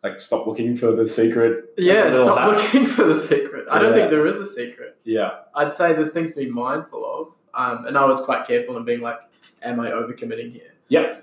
Like 0.04 0.20
stop 0.20 0.48
looking 0.48 0.76
for 0.78 0.92
the 0.96 1.06
secret. 1.06 1.74
yeah, 1.78 2.12
stop 2.12 2.38
hat? 2.38 2.48
looking 2.50 2.86
for 2.88 3.04
the 3.04 3.16
secret. 3.20 3.66
I 3.70 3.80
don't 3.80 3.94
think 3.94 4.10
there 4.10 4.26
is 4.26 4.38
a 4.40 4.46
secret. 4.46 4.98
Yeah, 5.04 5.32
I'd 5.56 5.74
say 5.74 5.94
there's 5.94 6.12
things 6.12 6.34
to 6.34 6.40
be 6.46 6.50
mindful 6.50 7.04
of. 7.06 7.34
Um, 7.54 7.86
and 7.86 7.98
I 7.98 8.06
was 8.06 8.22
quite 8.22 8.48
careful 8.48 8.78
in 8.78 8.86
being 8.86 9.02
like, 9.02 9.18
am 9.62 9.80
I 9.82 9.92
overcommitting 9.92 10.54
here? 10.54 10.74
Yeah. 10.88 11.18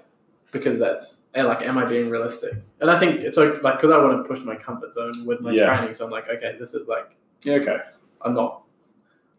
Because 0.52 0.78
that's, 0.78 1.26
and 1.34 1.46
like, 1.46 1.62
am 1.62 1.76
I 1.78 1.84
being 1.86 2.10
realistic? 2.10 2.52
And 2.80 2.90
I 2.90 2.98
think 2.98 3.20
it's 3.22 3.36
like, 3.38 3.62
like, 3.62 3.76
because 3.76 3.90
I 3.90 3.98
want 3.98 4.22
to 4.22 4.28
push 4.28 4.44
my 4.44 4.54
comfort 4.54 4.92
zone 4.92 5.24
with 5.26 5.40
my 5.40 5.52
Yeah. 5.52 5.74
training. 5.74 5.94
So 5.94 6.04
I'm 6.04 6.10
like, 6.10 6.28
okay, 6.28 6.56
this 6.58 6.74
is 6.74 6.86
like, 6.86 7.16
yeah, 7.42 7.54
okay. 7.54 7.78
I'm 8.22 8.34
not. 8.34 8.62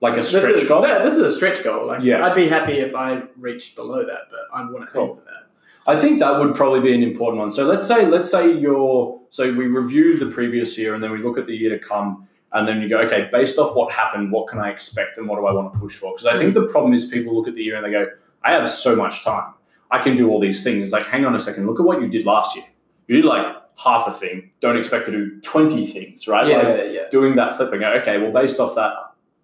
Like 0.02 0.14
a 0.14 0.16
this 0.18 0.30
stretch 0.30 0.56
is, 0.56 0.68
goal. 0.68 0.88
Yeah, 0.88 1.00
this 1.00 1.16
is 1.16 1.22
a 1.22 1.32
stretch 1.32 1.64
goal. 1.64 1.88
Like, 1.88 2.04
Yeah. 2.04 2.26
I'd 2.26 2.36
be 2.36 2.48
happy 2.48 2.74
if 2.74 2.96
I 2.96 3.24
reached 3.38 3.76
below 3.76 4.06
that, 4.06 4.30
but 4.30 4.40
I 4.54 4.62
want 4.64 4.90
to 4.90 5.00
aim 5.00 5.10
for 5.10 5.22
that. 5.26 5.48
I 5.88 6.00
think 6.00 6.20
that 6.20 6.40
would 6.40 6.56
probably 6.56 6.82
be 6.82 6.94
an 6.94 7.04
important 7.04 7.40
one. 7.40 7.50
So 7.50 7.66
let's 7.66 7.86
say 7.86 8.06
let's 8.06 8.30
say 8.30 8.52
you're 8.52 9.20
so 9.30 9.52
we 9.52 9.68
review 9.68 10.18
the 10.18 10.28
previous 10.28 10.78
year 10.78 10.94
and 10.94 11.04
then 11.04 11.12
we 11.12 11.18
look 11.18 11.38
at 11.38 11.48
the 11.48 11.56
year 11.56 11.78
to 11.78 11.80
come 11.80 12.28
and 12.52 12.68
then 12.68 12.82
you 12.82 12.90
go, 12.90 13.00
okay, 13.00 13.30
based 13.32 13.60
off 13.60 13.76
what 13.76 13.92
happened, 13.92 14.32
what 14.32 14.48
can 14.48 14.60
I 14.60 14.70
expect 14.70 15.18
and 15.18 15.28
what 15.28 15.38
do 15.38 15.46
I 15.46 15.52
want 15.52 15.74
to 15.74 15.80
push 15.80 15.96
for? 15.96 16.14
Because 16.14 16.26
I 16.26 16.38
think 16.38 16.54
mm-hmm. 16.56 16.66
the 16.66 16.72
problem 16.72 16.94
is 16.94 17.08
people 17.08 17.36
look 17.36 17.48
at 17.48 17.56
the 17.56 17.64
year 17.64 17.76
and 17.76 17.86
they 17.86 17.92
go, 17.92 18.08
I 18.44 18.52
have 18.52 18.70
so 18.70 18.96
much 18.96 19.24
time. 19.24 19.54
I 19.92 20.00
can 20.00 20.16
do 20.16 20.30
all 20.30 20.40
these 20.40 20.64
things. 20.64 20.92
Like, 20.92 21.06
hang 21.06 21.26
on 21.26 21.36
a 21.36 21.40
second, 21.40 21.68
look 21.68 21.80
at 21.80 21.86
what 21.86 22.02
you 22.02 22.08
did 22.08 22.26
last 22.26 22.56
year. 22.56 22.66
You 23.08 23.18
did 23.18 23.26
like 23.26 23.56
half 23.78 24.08
a 24.08 24.12
thing. 24.12 24.52
Don't 24.62 24.78
expect 24.78 25.06
to 25.06 25.12
do 25.12 25.42
20 25.42 25.86
things, 25.88 26.28
right? 26.28 26.48
Yeah, 26.48 26.58
Like 26.58 26.92
yeah. 26.92 27.02
doing 27.12 27.36
that 27.36 27.56
flipping 27.56 27.84
okay, 27.84 28.18
well, 28.18 28.32
based 28.32 28.60
off 28.60 28.76
that, 28.76 28.94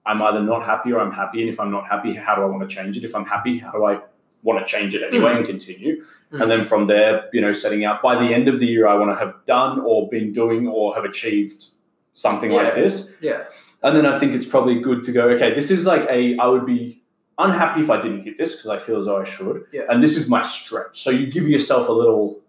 I'm 0.06 0.22
either 0.22 0.42
not 0.42 0.64
happy 0.64 0.92
or 0.94 1.00
I'm 1.00 1.12
happy. 1.12 1.42
And 1.42 1.50
if 1.50 1.60
I'm 1.60 1.72
not 1.72 1.88
happy, 1.88 2.14
how 2.14 2.36
do 2.36 2.42
I 2.44 2.46
want 2.46 2.68
to 2.68 2.76
change 2.76 2.96
it? 2.98 3.04
If 3.04 3.16
I'm 3.16 3.26
happy, 3.26 3.58
how 3.58 3.72
do 3.72 3.86
I 3.86 4.00
want 4.44 4.60
to 4.60 4.66
change 4.72 4.94
it 4.94 5.02
anyway 5.02 5.36
and 5.36 5.46
continue? 5.46 6.04
Mhm. 6.32 6.42
And 6.42 6.52
then 6.52 6.64
from 6.64 6.88
there, 6.88 7.30
you 7.34 7.42
know, 7.42 7.52
setting 7.54 7.84
out 7.86 8.02
by 8.04 8.16
the 8.16 8.34
end 8.34 8.48
of 8.48 8.60
the 8.60 8.68
year, 8.68 8.86
I 8.88 8.94
want 8.96 9.12
to 9.12 9.16
have 9.16 9.34
done 9.46 9.80
or 9.80 10.08
been 10.10 10.32
doing 10.32 10.68
or 10.68 10.94
have 10.96 11.06
achieved 11.06 11.66
something 12.14 12.52
like 12.52 12.76
this. 12.76 13.10
Yeah. 13.22 13.44
And 13.84 13.96
then 13.96 14.06
I 14.06 14.18
think 14.20 14.34
it's 14.34 14.46
probably 14.46 14.80
good 14.80 15.04
to 15.04 15.12
go, 15.12 15.30
okay, 15.30 15.54
this 15.54 15.70
is 15.72 15.86
like 15.86 16.08
a, 16.10 16.38
I 16.38 16.48
would 16.48 16.66
be 16.66 17.02
unhappy 17.38 17.82
if 17.82 17.90
I 17.90 18.00
didn't 18.00 18.24
hit 18.24 18.38
this 18.38 18.56
because 18.56 18.70
I 18.70 18.78
feel 18.78 18.98
as 19.00 19.06
though 19.06 19.20
I 19.20 19.24
should. 19.26 19.66
Yeah. 19.74 19.84
And 19.90 20.02
this 20.04 20.16
is 20.18 20.30
my 20.30 20.42
stretch. 20.44 21.02
So 21.02 21.10
you 21.10 21.26
give 21.28 21.48
yourself 21.48 21.90
a 21.90 21.92
little, 21.92 22.40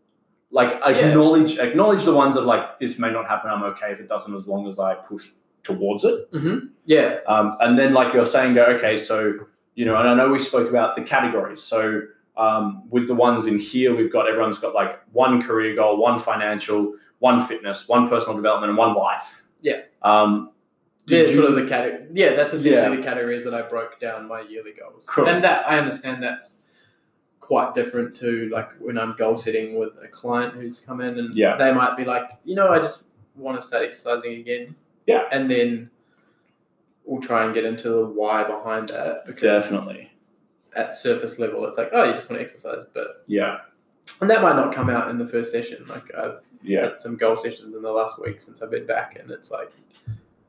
like, 0.51 0.69
Yeah. 0.81 1.09
acknowledge, 1.09 1.59
acknowledge 1.59 2.05
the 2.05 2.15
ones 2.15 2.35
that 2.37 2.43
like, 2.43 2.79
this 2.79 2.99
may 2.99 3.11
not 3.11 3.27
happen. 3.27 3.51
I'm 3.51 3.65
okay 3.65 3.91
if 3.93 4.01
it 4.01 4.09
doesn't 4.09 4.35
as 4.35 4.47
long 4.47 4.69
as 4.69 4.79
I 4.79 4.95
push 4.95 5.27
towards 5.67 6.05
it. 6.05 6.31
Mm-hmm. 6.33 6.67
Yeah. 6.87 7.19
Um, 7.27 7.57
and 7.61 7.79
then, 7.79 7.93
like 7.93 8.15
you're 8.15 8.25
saying, 8.27 8.55
go, 8.55 8.65
okay, 8.67 8.97
so, 8.97 9.35
you 9.75 9.85
know, 9.85 9.97
and 9.97 10.09
I 10.09 10.15
know 10.15 10.31
we 10.31 10.39
spoke 10.39 10.69
about 10.71 10.97
the 10.97 11.03
categories. 11.03 11.63
So, 11.63 12.03
um, 12.37 12.85
with 12.91 13.09
the 13.09 13.15
ones 13.15 13.47
in 13.47 13.59
here, 13.59 13.95
we've 13.95 14.13
got 14.13 14.29
everyone's 14.29 14.59
got 14.59 14.75
like 14.75 15.01
one 15.13 15.43
career 15.43 15.75
goal, 15.75 15.97
one 15.99 16.19
financial, 16.19 16.95
one 17.19 17.41
fitness, 17.41 17.89
one 17.89 18.09
personal 18.09 18.37
development, 18.37 18.71
and 18.71 18.79
one 18.79 18.95
life. 18.95 19.45
Yeah. 19.61 19.81
Um, 20.03 20.51
Yeah, 21.07 21.21
you- 21.21 21.35
sort 21.35 21.49
of 21.51 21.57
the 21.57 21.67
category. 21.67 22.07
Yeah, 22.13 22.35
that's 22.35 22.53
essentially 22.53 22.75
Yeah. 22.91 22.97
the 22.97 23.03
categories 23.03 23.45
that 23.45 23.55
I 23.55 23.63
broke 23.63 23.99
down 24.01 24.29
my 24.29 24.41
yearly 24.43 24.73
goals. 24.73 25.07
Cool. 25.07 25.27
And 25.29 25.43
that 25.45 25.67
I 25.69 25.79
understand 25.79 26.23
that's 26.23 26.59
quite 27.41 27.75
different 27.75 28.15
to 28.17 28.49
like 28.53 28.73
when 28.81 28.99
I'm 28.99 29.15
goal 29.17 29.37
setting 29.37 29.79
with 29.79 29.93
a 30.03 30.09
client 30.09 30.55
who's 30.55 30.81
come 30.81 31.01
in 31.01 31.19
and 31.19 31.35
Yeah. 31.35 31.57
they 31.57 31.73
might 31.73 31.97
be 31.97 32.05
like, 32.05 32.29
you 32.45 32.55
know, 32.57 32.69
I 32.69 32.79
just 32.81 33.05
want 33.37 33.59
to 33.61 33.67
start 33.67 33.85
exercising 33.85 34.35
again. 34.41 34.75
Yeah. 35.07 35.25
And 35.33 35.51
then 35.51 35.91
we'll 37.05 37.21
try 37.23 37.45
and 37.45 37.55
get 37.55 37.65
into 37.65 37.89
the 37.89 38.05
why 38.07 38.43
behind 38.45 38.89
that 38.89 39.25
because 39.27 39.43
definitely. 39.63 40.11
at 40.75 40.97
surface 40.99 41.39
level 41.39 41.65
it's 41.67 41.79
like, 41.79 41.91
oh, 41.93 42.05
you 42.05 42.13
just 42.15 42.29
want 42.29 42.41
to 42.41 42.45
exercise, 42.45 42.85
but 42.93 43.23
Yeah. 43.27 43.59
and 44.21 44.29
that 44.31 44.43
might 44.43 44.57
not 44.57 44.75
come 44.75 44.91
out 44.91 45.09
in 45.11 45.19
the 45.19 45.27
first 45.27 45.53
session. 45.53 45.85
Like 45.89 46.13
I've 46.15 46.41
Yeah. 46.63 46.83
had 46.83 47.01
some 47.01 47.17
goal 47.17 47.37
sessions 47.37 47.75
in 47.75 47.83
the 47.83 47.93
last 47.93 48.21
week 48.21 48.41
since 48.41 48.61
I've 48.63 48.71
been 48.71 48.87
back, 48.87 49.17
and 49.21 49.31
it's 49.31 49.51
like 49.51 49.71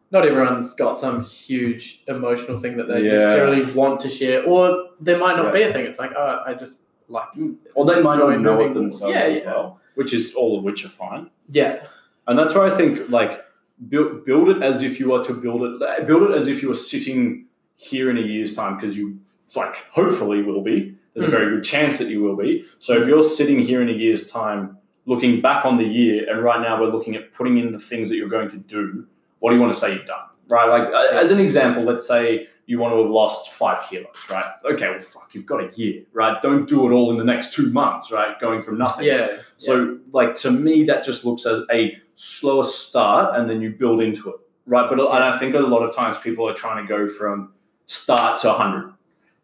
not 0.09 0.25
everyone's 0.25 0.73
got 0.73 0.97
some 0.97 1.21
huge 1.21 2.01
emotional 2.07 2.57
thing 2.57 2.77
that 2.77 2.87
they 2.87 3.01
Yeah. 3.01 3.11
necessarily 3.11 3.71
want 3.73 3.99
to 4.01 4.09
share, 4.09 4.43
or 4.45 4.89
there 5.01 5.17
might 5.19 5.35
not 5.35 5.53
be 5.53 5.61
a 5.63 5.71
thing. 5.71 5.85
It's 5.85 5.99
like, 5.99 6.13
oh, 6.15 6.43
I 6.45 6.53
just 6.53 6.77
like, 7.09 7.27
mm. 7.37 7.55
Or 7.75 7.85
they 7.85 8.01
might 8.01 8.17
not 8.17 8.39
know 8.41 8.61
it 8.65 8.73
themselves 8.73 9.13
Yeah, 9.13 9.19
as 9.21 9.39
yeah. 9.39 9.45
well, 9.45 9.79
which 9.95 10.13
is 10.13 10.33
all 10.33 10.57
of 10.57 10.63
which 10.63 10.83
are 10.85 10.89
fine. 10.89 11.29
yeah, 11.49 11.81
And 12.27 12.37
that's 12.39 12.53
where 12.55 12.63
I 12.65 12.69
think 12.71 13.09
like 13.09 13.43
build 13.89 14.25
build 14.25 14.49
it 14.49 14.61
as 14.63 14.81
if 14.81 14.99
you 14.99 15.13
are 15.13 15.23
to 15.23 15.33
build 15.33 15.61
it 15.81 16.07
build 16.07 16.23
it 16.29 16.35
as 16.35 16.47
if 16.47 16.61
you 16.61 16.69
were 16.69 16.75
sitting 16.75 17.45
here 17.75 18.09
in 18.09 18.17
a 18.17 18.21
year's 18.21 18.55
time 18.55 18.75
because 18.75 18.97
you 18.97 19.19
like 19.55 19.75
hopefully 19.91 20.41
will 20.41 20.61
be. 20.61 20.95
There's 21.13 21.25
a 21.27 21.29
Mhm. 21.31 21.39
very 21.39 21.55
good 21.55 21.63
chance 21.63 21.97
that 21.99 22.09
you 22.09 22.21
will 22.21 22.35
be. 22.35 22.65
So 22.79 22.93
if 22.99 23.07
you're 23.07 23.23
sitting 23.23 23.59
here 23.59 23.81
in 23.81 23.89
a 23.89 23.93
year's 23.93 24.29
time 24.29 24.77
looking 25.05 25.41
back 25.41 25.65
on 25.65 25.77
the 25.77 25.85
year 25.85 26.29
and 26.29 26.43
right 26.43 26.59
now 26.61 26.79
we're 26.81 26.89
looking 26.91 27.15
at 27.15 27.31
putting 27.31 27.57
in 27.57 27.71
the 27.71 27.79
things 27.79 28.09
that 28.09 28.15
you're 28.17 28.27
going 28.29 28.49
to 28.49 28.57
do, 28.59 29.05
what 29.39 29.51
do 29.51 29.55
you 29.55 29.61
want 29.61 29.73
to 29.73 29.79
say 29.79 29.93
you've 29.93 30.05
done? 30.05 30.25
Right? 30.49 30.67
Like 30.67 30.89
as 31.13 31.31
an 31.31 31.39
example, 31.39 31.83
let's 31.83 32.05
say 32.07 32.47
you 32.65 32.79
want 32.79 32.93
to 32.93 33.01
have 33.01 33.09
lost 33.09 33.53
five 33.53 33.79
kilos, 33.87 34.07
right? 34.29 34.45
Okay, 34.73 34.89
well 34.89 34.99
fuck, 34.99 35.29
you've 35.33 35.45
got 35.45 35.61
a 35.63 35.69
year, 35.79 36.03
right? 36.13 36.41
Don't 36.41 36.67
do 36.67 36.85
it 36.87 36.91
all 36.93 37.09
in 37.11 37.17
the 37.17 37.23
next 37.23 37.53
two 37.53 37.71
months, 37.71 38.11
right? 38.11 38.37
Going 38.41 38.61
from 38.61 38.77
nothing. 38.77 39.05
yeah, 39.05 39.37
So, 39.55 39.97
like 40.11 40.35
to 40.43 40.51
me, 40.51 40.83
that 40.85 41.03
just 41.05 41.23
looks 41.25 41.45
as 41.45 41.63
a 41.71 41.95
slower 42.17 42.65
start, 42.65 43.39
and 43.39 43.47
then 43.49 43.61
you 43.61 43.69
build 43.69 44.01
into 44.01 44.29
it, 44.29 44.35
right? 44.65 44.89
But 44.89 44.99
and 44.99 45.23
I 45.23 45.37
think 45.37 45.53
a 45.55 45.59
lot 45.59 45.83
of 45.83 45.95
times 45.95 46.17
people 46.17 46.49
are 46.49 46.53
trying 46.55 46.83
to 46.85 46.87
go 46.87 47.07
from 47.07 47.53
start 47.85 48.41
to 48.41 48.47
100 48.49 48.93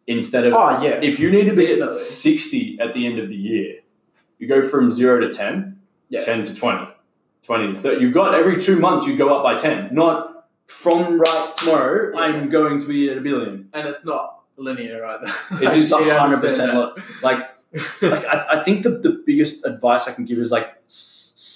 instead 0.07 0.45
of 0.45 0.53
oh 0.53 0.81
yeah, 0.81 0.99
if 1.01 1.19
you 1.19 1.31
need 1.31 1.45
to 1.45 1.55
be 1.55 1.71
at 1.79 1.91
60 1.91 2.79
at 2.81 2.93
the 2.93 3.05
end 3.05 3.19
of 3.19 3.29
the 3.29 3.36
year, 3.36 3.75
you 4.39 4.47
go 4.47 4.62
from 4.62 4.91
zero 4.91 5.19
to 5.21 5.29
10, 5.31 5.79
Yeah. 6.09 6.25
10 6.25 6.43
to 6.45 6.55
20, 6.55 6.88
20 7.43 7.73
to 7.73 7.79
30. 7.79 8.01
You've 8.01 8.13
got 8.13 8.33
every 8.33 8.59
two 8.59 8.77
months 8.79 9.07
you 9.07 9.15
go 9.15 9.38
up 9.38 9.43
by 9.43 9.55
10, 9.57 9.93
not 9.93 10.47
from 10.67 11.19
right 11.19 11.53
tomorrow, 11.57 12.12
Yeah. 12.13 12.19
I'm 12.21 12.49
going 12.49 12.81
to 12.81 12.88
be 12.88 13.09
at 13.12 13.17
a 13.17 13.21
billion. 13.21 13.69
and 13.73 13.88
it's 13.88 14.03
not 14.03 14.41
linear 14.57 15.05
either. 15.05 15.31
It 15.62 15.73
is 15.75 15.89
You 15.91 15.97
100% 15.97 17.01
like 17.21 17.49
like 18.01 18.25
I, 18.25 18.59
I 18.59 18.63
think 18.63 18.83
the, 18.83 18.91
the 18.91 19.23
biggest 19.25 19.65
advice 19.65 20.07
I 20.07 20.13
can 20.13 20.25
give 20.25 20.38
is 20.38 20.51
like 20.51 20.67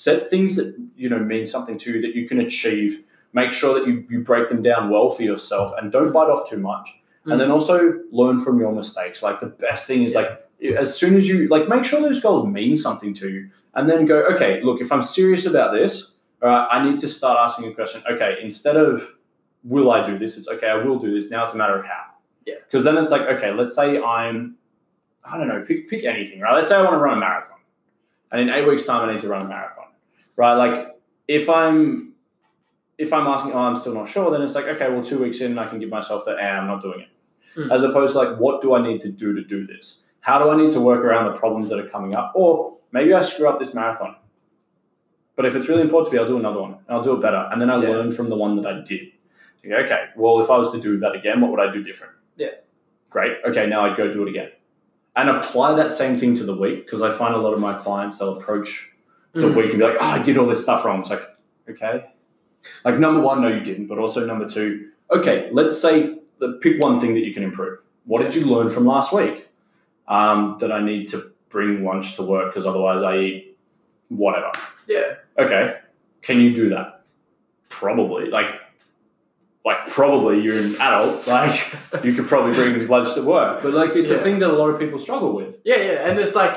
set 0.07 0.29
things 0.29 0.55
that 0.55 0.69
you 0.95 1.09
know 1.09 1.19
mean 1.19 1.45
something 1.45 1.77
to 1.79 1.93
you 1.93 2.01
that 2.01 2.15
you 2.15 2.27
can 2.27 2.39
achieve. 2.39 3.03
Make 3.33 3.51
sure 3.51 3.73
that 3.77 3.85
you, 3.87 4.05
you 4.09 4.19
break 4.21 4.47
them 4.47 4.61
down 4.63 4.89
well 4.89 5.09
for 5.09 5.23
yourself 5.23 5.71
and 5.77 5.91
don't 5.91 6.13
bite 6.13 6.29
off 6.29 6.49
too 6.49 6.59
much. 6.59 6.87
And 7.25 7.33
mm. 7.33 7.39
then 7.39 7.51
also 7.51 7.99
learn 8.11 8.39
from 8.39 8.59
your 8.59 8.71
mistakes. 8.71 9.21
Like 9.21 9.41
the 9.41 9.47
best 9.47 9.85
thing 9.85 10.03
is 10.03 10.15
like 10.15 10.29
as 10.77 10.97
soon 10.97 11.15
as 11.15 11.27
you 11.27 11.47
like 11.49 11.67
make 11.67 11.83
sure 11.83 12.01
those 12.01 12.21
goals 12.21 12.47
mean 12.47 12.75
something 12.75 13.13
to 13.15 13.29
you 13.29 13.49
and 13.75 13.89
then 13.89 14.05
go, 14.05 14.17
okay, 14.33 14.61
look, 14.63 14.81
if 14.81 14.91
I'm 14.91 15.03
serious 15.03 15.45
about 15.45 15.73
this, 15.73 16.13
all 16.41 16.49
right, 16.49 16.67
I 16.71 16.83
need 16.89 16.99
to 16.99 17.07
start 17.07 17.37
asking 17.37 17.69
a 17.71 17.73
question. 17.75 18.01
Okay, 18.09 18.37
instead 18.41 18.77
of 18.77 19.11
will 19.63 19.91
I 19.91 20.05
do 20.07 20.17
this, 20.17 20.37
it's 20.37 20.47
okay, 20.47 20.69
I 20.69 20.75
will 20.75 20.97
do 20.97 21.13
this. 21.13 21.29
Now 21.29 21.45
it's 21.45 21.53
a 21.53 21.57
matter 21.57 21.75
of 21.75 21.85
how. 21.85 22.05
Yeah. 22.45 22.55
Because 22.65 22.85
then 22.85 22.97
it's 22.97 23.11
like, 23.11 23.21
okay, 23.21 23.51
let's 23.51 23.75
say 23.75 24.01
I'm, 24.01 24.55
I 25.23 25.37
don't 25.37 25.49
know, 25.49 25.63
pick, 25.67 25.89
pick 25.89 26.05
anything, 26.05 26.39
right? 26.39 26.55
Let's 26.55 26.69
say 26.69 26.75
I 26.75 26.81
want 26.81 26.93
to 26.93 26.99
run 26.99 27.17
a 27.17 27.19
marathon. 27.19 27.57
And 28.31 28.41
in 28.41 28.49
eight 28.49 28.67
weeks' 28.67 28.85
time, 28.85 29.07
I 29.07 29.11
need 29.11 29.21
to 29.21 29.27
run 29.27 29.41
a 29.41 29.47
marathon, 29.47 29.85
right? 30.37 30.53
Like 30.53 30.95
if 31.27 31.49
I'm, 31.49 32.13
if 32.97 33.11
I'm 33.11 33.27
asking, 33.27 33.51
oh, 33.51 33.59
I'm 33.59 33.75
still 33.75 33.93
not 33.93 34.07
sure, 34.07 34.31
then 34.31 34.41
it's 34.41 34.55
like, 34.55 34.65
okay, 34.65 34.89
well, 34.89 35.03
two 35.03 35.19
weeks 35.19 35.41
in, 35.41 35.59
I 35.59 35.67
can 35.67 35.79
give 35.79 35.89
myself 35.89 36.23
that, 36.25 36.37
eh, 36.39 36.47
I'm 36.47 36.67
not 36.67 36.81
doing 36.81 37.01
it. 37.01 37.07
Hmm. 37.55 37.71
As 37.71 37.83
opposed 37.83 38.13
to 38.13 38.19
like, 38.19 38.37
what 38.39 38.61
do 38.61 38.73
I 38.73 38.81
need 38.81 39.01
to 39.01 39.09
do 39.11 39.35
to 39.35 39.43
do 39.43 39.67
this? 39.67 40.03
How 40.21 40.39
do 40.39 40.49
I 40.49 40.57
need 40.57 40.71
to 40.71 40.81
work 40.81 41.03
around 41.03 41.31
the 41.31 41.37
problems 41.37 41.69
that 41.69 41.79
are 41.79 41.89
coming 41.89 42.15
up? 42.15 42.31
Or 42.35 42.77
maybe 42.91 43.13
I 43.13 43.21
screw 43.21 43.47
up 43.49 43.59
this 43.59 43.73
marathon. 43.73 44.15
But 45.35 45.45
if 45.45 45.55
it's 45.55 45.67
really 45.69 45.81
important 45.83 46.11
to 46.11 46.17
me, 46.17 46.21
I'll 46.23 46.27
do 46.27 46.37
another 46.37 46.61
one 46.61 46.73
and 46.73 46.81
I'll 46.89 47.03
do 47.03 47.13
it 47.13 47.21
better. 47.21 47.47
And 47.51 47.61
then 47.61 47.69
I 47.69 47.79
Yeah. 47.79 47.89
learn 47.89 48.11
from 48.11 48.29
the 48.29 48.35
one 48.35 48.55
that 48.61 48.65
I 48.65 48.81
did. 48.81 49.11
Okay, 49.65 50.05
well, 50.15 50.39
if 50.39 50.49
I 50.49 50.57
was 50.57 50.71
to 50.71 50.79
do 50.79 50.97
that 50.99 51.13
again, 51.13 51.41
what 51.41 51.51
would 51.51 51.59
I 51.59 51.71
do 51.71 51.83
different? 51.83 52.13
Yeah. 52.37 52.51
Great. 53.09 53.33
Okay, 53.45 53.67
now 53.67 53.85
I'd 53.85 53.97
go 53.97 54.11
do 54.13 54.23
it 54.23 54.29
again. 54.29 54.49
And 55.15 55.29
apply 55.29 55.73
that 55.75 55.91
same 55.91 56.15
thing 56.15 56.35
to 56.35 56.43
the 56.43 56.55
week 56.55 56.85
because 56.85 57.01
I 57.01 57.09
find 57.09 57.33
a 57.35 57.37
lot 57.37 57.53
of 57.53 57.59
my 57.59 57.73
clients, 57.73 58.17
they'll 58.17 58.37
approach 58.37 58.91
the 59.33 59.41
Mm. 59.41 59.55
week 59.55 59.69
and 59.71 59.79
be 59.79 59.85
like, 59.85 59.97
oh, 59.99 60.05
I 60.05 60.21
did 60.21 60.37
all 60.37 60.47
this 60.47 60.61
stuff 60.63 60.83
wrong. 60.85 60.99
It's 61.01 61.09
like, 61.09 61.21
okay. 61.69 62.05
Like, 62.83 62.97
number 62.99 63.21
one, 63.21 63.41
no, 63.41 63.47
you 63.47 63.59
didn't. 63.61 63.87
But 63.87 63.97
also, 63.99 64.25
number 64.25 64.47
two, 64.47 64.89
okay, 65.11 65.49
let's 65.51 65.79
say 65.79 66.17
pick 66.61 66.81
one 66.81 66.99
thing 66.99 67.13
that 67.13 67.23
you 67.25 67.33
can 67.33 67.43
improve. 67.43 67.79
What 68.05 68.21
did 68.21 68.35
you 68.35 68.45
learn 68.45 68.69
from 68.69 68.85
last 68.85 69.13
week? 69.13 69.47
Um, 70.07 70.57
that 70.59 70.71
I 70.71 70.81
need 70.81 71.07
to 71.07 71.31
bring 71.49 71.83
lunch 71.83 72.15
to 72.15 72.23
work 72.23 72.45
because 72.47 72.65
otherwise 72.65 73.03
I 73.03 73.17
eat 73.17 73.57
whatever. 74.09 74.51
Yeah. 74.87 75.15
Okay, 75.37 75.77
can 76.21 76.39
you 76.39 76.53
do 76.53 76.69
that? 76.69 77.01
Probably. 77.69 78.29
Like, 78.29 78.59
like 79.65 79.85
probably 79.87 80.39
you're 80.41 80.57
an 80.57 80.75
adult. 80.79 81.27
Like, 81.27 81.73
you 82.05 82.13
could 82.13 82.27
probably 82.27 82.53
bring 82.55 82.87
lunch 82.87 83.13
to 83.15 83.21
work. 83.21 83.61
But 83.61 83.73
like, 83.73 83.95
it's 83.97 84.09
a 84.09 84.17
thing 84.17 84.39
that 84.39 84.49
a 84.49 84.53
lot 84.53 84.69
of 84.69 84.79
people 84.79 84.97
struggle 84.99 85.33
with. 85.35 85.55
Yeah, 85.65 85.75
yeah. 85.77 86.07
And 86.09 86.17
it's 86.19 86.35
like, 86.35 86.55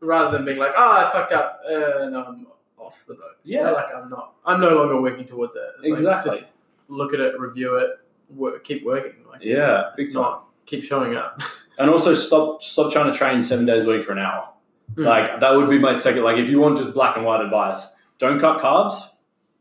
rather 0.00 0.36
than 0.36 0.44
being 0.46 0.58
like, 0.58 0.72
oh, 0.76 0.92
I 1.06 1.10
fucked 1.12 1.32
up, 1.32 1.60
uh, 1.66 2.08
no, 2.08 2.24
I'm 2.28 2.46
off 2.78 3.04
the 3.06 3.14
boat. 3.14 3.36
Yeah. 3.44 3.70
Like, 3.70 3.86
I'm 3.94 4.08
not, 4.10 4.34
I'm 4.44 4.60
no 4.60 4.70
longer 4.74 5.00
working 5.00 5.24
towards 5.26 5.54
it. 5.56 5.62
It's 5.78 5.88
like, 5.88 5.98
Exactly. 5.98 6.30
just 6.30 6.50
look 6.88 7.12
at 7.14 7.20
it, 7.20 7.38
review 7.38 7.76
it, 7.76 7.90
work, 8.34 8.64
keep 8.64 8.84
working. 8.84 9.12
Like, 9.30 9.42
Yeah, 9.42 9.90
big 9.96 10.06
it's 10.06 10.14
time. 10.14 10.22
not, 10.22 10.44
keep 10.66 10.82
showing 10.82 11.14
up. 11.16 11.40
And 11.78 11.88
also 11.88 12.12
stop 12.12 12.62
stop 12.62 12.92
trying 12.92 13.10
to 13.10 13.16
train 13.18 13.40
seven 13.40 13.64
days 13.64 13.84
a 13.86 13.90
week 13.90 14.02
for 14.02 14.12
an 14.12 14.18
hour. 14.18 14.50
Mm. 14.96 15.06
Like 15.06 15.40
that 15.40 15.54
would 15.54 15.70
be 15.70 15.78
my 15.78 15.94
second. 15.94 16.24
Like 16.24 16.36
if 16.36 16.50
you 16.50 16.60
want 16.60 16.76
just 16.76 16.92
black 16.92 17.16
and 17.16 17.24
white 17.24 17.40
advice, 17.40 17.94
don't 18.18 18.38
cut 18.38 18.60
carbs, 18.60 19.00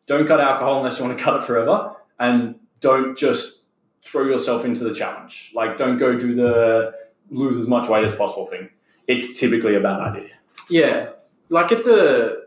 don't 0.06 0.28
cut 0.28 0.42
alcohol 0.42 0.80
unless 0.80 1.00
you 1.00 1.06
want 1.06 1.18
to 1.18 1.24
cut 1.24 1.38
it 1.38 1.44
forever, 1.46 1.96
and 2.20 2.56
don't 2.82 3.18
just 3.18 3.68
throw 4.04 4.26
yourself 4.26 4.66
into 4.66 4.84
the 4.84 4.94
challenge. 4.94 5.54
Like 5.56 5.78
don't 5.78 5.98
go 5.98 6.20
do 6.20 6.36
the 6.36 6.94
lose 7.30 7.56
as 7.58 7.70
much 7.70 7.88
weight 7.88 8.04
as 8.04 8.14
possible 8.14 8.46
thing. 8.46 8.70
It's 9.14 9.40
typically 9.40 9.76
a 9.76 9.80
bad 9.80 10.00
idea. 10.10 10.30
Yeah, 10.70 11.10
like 11.50 11.72
it's 11.72 11.88
a 11.88 12.44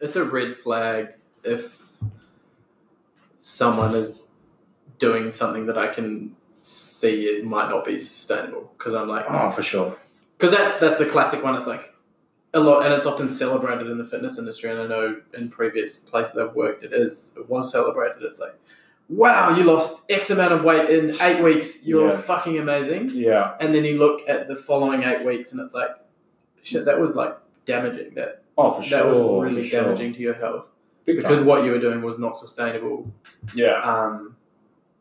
it's 0.00 0.16
a 0.16 0.24
red 0.24 0.56
flag 0.56 1.08
if 1.44 1.98
someone 3.38 3.94
is 3.94 4.28
doing 4.98 5.32
something 5.32 5.66
that 5.66 5.76
I 5.78 5.88
can 5.88 6.34
see 6.54 7.24
it 7.24 7.44
might 7.44 7.68
not 7.68 7.84
be 7.84 7.98
sustainable 7.98 8.72
because 8.78 8.94
I'm 8.94 9.08
like 9.08 9.26
Oh, 9.28 9.50
for 9.50 9.62
sure. 9.62 9.96
because 10.38 10.52
that's 10.56 10.78
that's 10.78 10.98
the 10.98 11.06
classic 11.06 11.44
one. 11.44 11.54
It's 11.54 11.66
like 11.66 11.92
a 12.54 12.60
lot, 12.60 12.84
and 12.84 12.94
it's 12.94 13.04
often 13.04 13.28
celebrated 13.28 13.88
in 13.88 13.98
the 13.98 14.04
fitness 14.04 14.38
industry. 14.38 14.70
And 14.70 14.80
I 14.80 14.86
know 14.86 15.20
in 15.36 15.50
previous 15.50 15.96
places 15.96 16.38
I've 16.38 16.54
worked, 16.54 16.84
it 16.84 16.92
is 16.92 17.32
it 17.36 17.48
was 17.50 17.70
celebrated. 17.70 18.22
It's 18.22 18.38
like, 18.40 18.54
wow, 19.08 19.54
you 19.56 19.64
lost 19.64 20.02
X 20.10 20.30
amount 20.30 20.52
of 20.52 20.64
weight 20.64 20.88
in 20.90 21.14
eight 21.20 21.42
weeks. 21.42 21.86
You're 21.86 22.10
Yeah. 22.10 22.16
fucking 22.16 22.58
amazing. 22.58 23.10
Yeah. 23.12 23.54
And 23.60 23.74
then 23.74 23.84
you 23.84 23.98
look 23.98 24.22
at 24.28 24.48
the 24.48 24.56
following 24.56 25.02
eight 25.02 25.24
weeks, 25.24 25.52
and 25.52 25.60
it's 25.60 25.74
like, 25.74 25.90
shit, 26.62 26.84
that 26.86 26.98
was 26.98 27.14
like 27.14 27.36
damaging. 27.66 28.14
That 28.14 28.42
Oh, 28.56 28.70
for 28.70 28.82
sure. 28.82 28.98
that 29.02 29.10
was 29.10 29.20
really 29.52 29.66
sure. 29.66 29.82
damaging 29.82 30.12
to 30.14 30.20
your 30.20 30.34
health 30.34 30.70
Big 31.04 31.16
because 31.16 31.38
time. 31.40 31.46
what 31.46 31.64
you 31.64 31.72
were 31.72 31.80
doing 31.80 32.02
was 32.02 32.18
not 32.18 32.36
sustainable. 32.36 33.10
Yeah. 33.54 33.80
Um, 33.82 34.36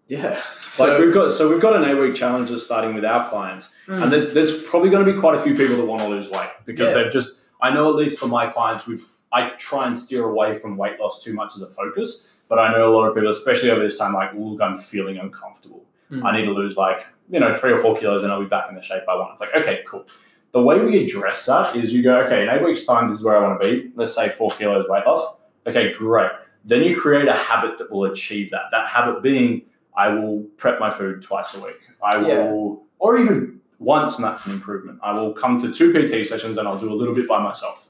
yeah. 0.08 0.30
like 0.32 0.44
So, 0.60 1.00
we've 1.06 1.14
got 1.14 1.32
so 1.32 1.50
we've 1.50 1.62
got 1.62 1.76
an 1.76 1.86
eight 1.86 1.94
week 2.00 2.16
challenge 2.16 2.50
that's 2.50 2.66
starting 2.66 2.94
with 2.96 3.06
our 3.06 3.30
clients. 3.30 3.70
mm, 3.88 4.02
And 4.02 4.12
there's 4.12 4.34
there's 4.34 4.62
probably 4.64 4.90
going 4.90 5.06
to 5.06 5.14
be 5.14 5.18
quite 5.20 5.36
a 5.36 5.40
few 5.40 5.56
people 5.56 5.78
that 5.78 5.86
want 5.86 6.02
to 6.02 6.08
lose 6.08 6.30
weight 6.30 6.50
because 6.66 6.90
Yeah. 6.90 7.04
they've 7.04 7.12
just 7.12 7.40
I 7.62 7.70
know 7.74 7.88
at 7.90 7.96
least 7.96 8.20
for 8.20 8.28
my 8.28 8.48
clients 8.48 8.86
we've 8.88 9.06
I 9.32 9.52
try 9.58 9.88
and 9.88 9.98
steer 9.98 10.26
away 10.26 10.54
from 10.54 10.78
weight 10.78 11.00
loss 11.00 11.24
too 11.24 11.34
much 11.34 11.56
as 11.56 11.62
a 11.64 11.68
focus, 11.70 12.28
but 12.54 12.60
I 12.60 12.72
know 12.72 12.88
a 12.88 12.94
lot 12.96 13.08
of 13.08 13.16
people, 13.16 13.32
especially 13.32 13.72
over 13.72 13.82
this 13.84 13.98
time, 13.98 14.14
like 14.14 14.32
look, 14.36 14.62
I'm 14.62 14.78
feeling 14.78 15.18
uncomfortable. 15.18 15.84
Mm. 16.12 16.24
I 16.24 16.38
need 16.38 16.46
to 16.46 16.52
lose 16.52 16.78
like 16.78 17.04
you 17.32 17.40
know 17.40 17.52
three 17.52 17.72
or 17.72 17.78
four 17.78 17.98
kilos 17.98 18.22
and 18.22 18.32
I'll 18.32 18.42
be 18.42 18.46
back 18.46 18.70
in 18.70 18.76
the 18.76 18.82
shape 18.82 19.02
I 19.10 19.16
want. 19.16 19.32
It's 19.32 19.42
like 19.42 19.56
okay, 19.56 19.84
cool. 19.88 20.06
The 20.52 20.62
way 20.62 20.80
we 20.80 21.04
address 21.04 21.48
that 21.48 21.76
is 21.76 21.92
you 21.92 22.04
go 22.04 22.16
okay 22.26 22.44
in 22.44 22.50
eight 22.50 22.64
weeks 22.64 22.86
time 22.86 23.08
this 23.10 23.18
is 23.18 23.26
where 23.26 23.36
I 23.36 23.42
want 23.42 23.60
to 23.60 23.68
be. 23.68 23.92
Let's 23.96 24.14
say 24.14 24.30
four 24.30 24.52
kilos 24.52 24.86
weight 24.88 25.04
loss. 25.08 25.36
Okay, 25.66 25.94
great. 25.94 26.30
Then 26.64 26.84
you 26.84 26.96
create 26.96 27.28
a 27.28 27.34
habit 27.34 27.80
that 27.80 27.92
will 27.92 28.06
achieve 28.06 28.52
that. 28.52 28.66
That 28.70 28.86
habit 28.88 29.24
being 29.24 29.64
I 29.98 30.10
will 30.10 30.44
prep 30.58 30.80
my 30.80 30.92
food 30.92 31.24
twice 31.24 31.56
a 31.56 31.60
week. 31.60 31.80
I 32.04 32.20
Yeah. 32.20 32.52
will, 32.52 32.84
or 33.00 33.18
even 33.18 33.60
once, 33.80 34.16
and 34.18 34.24
that's 34.24 34.46
an 34.46 34.52
improvement. 34.52 35.00
I 35.02 35.12
will 35.14 35.34
come 35.34 35.60
to 35.62 35.74
two 35.74 35.92
PT 35.92 36.24
sessions 36.28 36.60
and 36.60 36.68
I'll 36.68 36.80
do 36.80 36.92
a 36.92 36.98
little 37.02 37.16
bit 37.16 37.28
by 37.28 37.42
myself. 37.42 37.90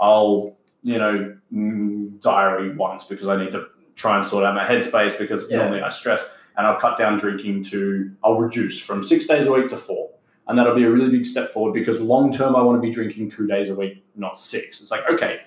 I'll, 0.00 0.56
you 0.82 0.96
know, 0.96 1.36
mm, 1.52 2.18
diary 2.22 2.74
once 2.74 3.04
because 3.04 3.28
I 3.28 3.36
need 3.36 3.50
to 3.50 3.68
try 3.96 4.16
and 4.16 4.26
sort 4.26 4.44
out 4.44 4.54
my 4.54 4.64
headspace 4.66 5.18
because 5.18 5.50
Yeah. 5.50 5.58
normally 5.58 5.82
I 5.82 5.88
stress. 5.88 6.28
And 6.56 6.66
I'll 6.66 6.78
cut 6.78 6.98
down 6.98 7.16
drinking 7.16 7.62
to, 7.64 8.10
I'll 8.22 8.38
reduce 8.38 8.80
from 8.80 9.02
six 9.02 9.26
days 9.26 9.46
a 9.46 9.52
week 9.52 9.68
to 9.68 9.76
four. 9.76 10.10
And 10.46 10.58
that'll 10.58 10.74
be 10.74 10.84
a 10.84 10.90
really 10.90 11.10
big 11.10 11.24
step 11.26 11.48
forward 11.50 11.72
because 11.72 12.00
long 12.00 12.32
term, 12.32 12.56
I 12.56 12.60
want 12.60 12.76
to 12.76 12.82
be 12.86 12.92
drinking 12.92 13.30
two 13.30 13.46
days 13.46 13.70
a 13.70 13.74
week, 13.74 14.04
not 14.16 14.36
six. 14.38 14.80
It's 14.80 14.90
like, 14.90 15.08
okay, 15.08 15.40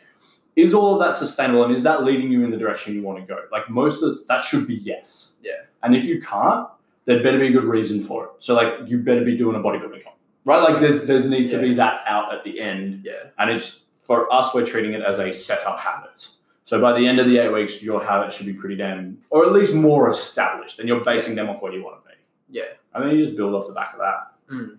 is 0.55 0.73
all 0.73 0.93
of 0.93 0.99
that 0.99 1.13
sustainable 1.15 1.63
and 1.63 1.73
is 1.73 1.83
that 1.83 2.03
leading 2.03 2.31
you 2.31 2.43
in 2.43 2.51
the 2.51 2.57
direction 2.57 2.93
you 2.95 3.03
want 3.03 3.19
to 3.19 3.25
go? 3.25 3.37
Like 3.51 3.69
most 3.69 4.01
of 4.01 4.25
that 4.27 4.41
should 4.41 4.67
be 4.67 4.75
yes. 4.75 5.37
Yeah. 5.43 5.51
And 5.83 5.95
if 5.95 6.05
you 6.05 6.21
can't, 6.21 6.67
there 7.05 7.21
better 7.21 7.39
be 7.39 7.47
a 7.47 7.51
good 7.51 7.65
reason 7.65 8.01
for 8.01 8.25
it. 8.25 8.31
So 8.39 8.55
like 8.55 8.73
you 8.87 8.99
better 8.99 9.25
be 9.25 9.35
doing 9.35 9.55
a 9.55 9.59
bodybuilding 9.59 10.03
comp, 10.03 10.15
right? 10.45 10.61
Like 10.63 10.79
there's 10.79 11.05
there 11.05 11.19
needs 11.27 11.51
to 11.51 11.59
be 11.59 11.73
that 11.73 12.01
out 12.07 12.33
at 12.33 12.43
the 12.43 12.61
end, 12.61 13.01
yeah. 13.03 13.29
and 13.39 13.51
it's 13.51 13.83
for 14.05 14.31
us 14.33 14.53
we're 14.53 14.65
treating 14.65 14.93
it 14.93 15.01
as 15.01 15.19
a 15.19 15.33
set 15.33 15.65
up 15.65 15.79
habit. 15.79 16.29
So 16.65 16.79
by 16.79 16.97
the 16.97 17.05
end 17.05 17.19
of 17.19 17.27
the 17.27 17.37
eight 17.39 17.49
weeks, 17.51 17.81
your 17.81 18.03
habit 18.03 18.31
should 18.33 18.45
be 18.45 18.53
pretty 18.53 18.75
damn, 18.77 19.17
or 19.29 19.45
at 19.45 19.51
least 19.51 19.73
more 19.73 20.09
established, 20.09 20.79
and 20.79 20.87
you're 20.87 21.03
basing 21.03 21.35
them 21.35 21.49
off 21.49 21.61
where 21.61 21.73
you 21.73 21.83
want 21.83 22.01
to 22.03 22.09
be. 22.09 22.15
Yeah. 22.49 22.63
And 22.93 23.03
then 23.03 23.15
you 23.15 23.25
just 23.25 23.35
build 23.35 23.53
off 23.53 23.67
the 23.67 23.73
back 23.73 23.93
of 23.93 23.99
that. 23.99 24.31
Mm. 24.53 24.77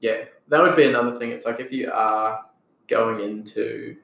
Yeah, 0.00 0.24
that 0.48 0.62
would 0.62 0.76
be 0.76 0.84
another 0.86 1.18
thing. 1.18 1.30
It's 1.30 1.44
like 1.44 1.58
if 1.58 1.72
you 1.72 1.90
are 1.90 2.44
going 2.86 3.20
into 3.20 3.96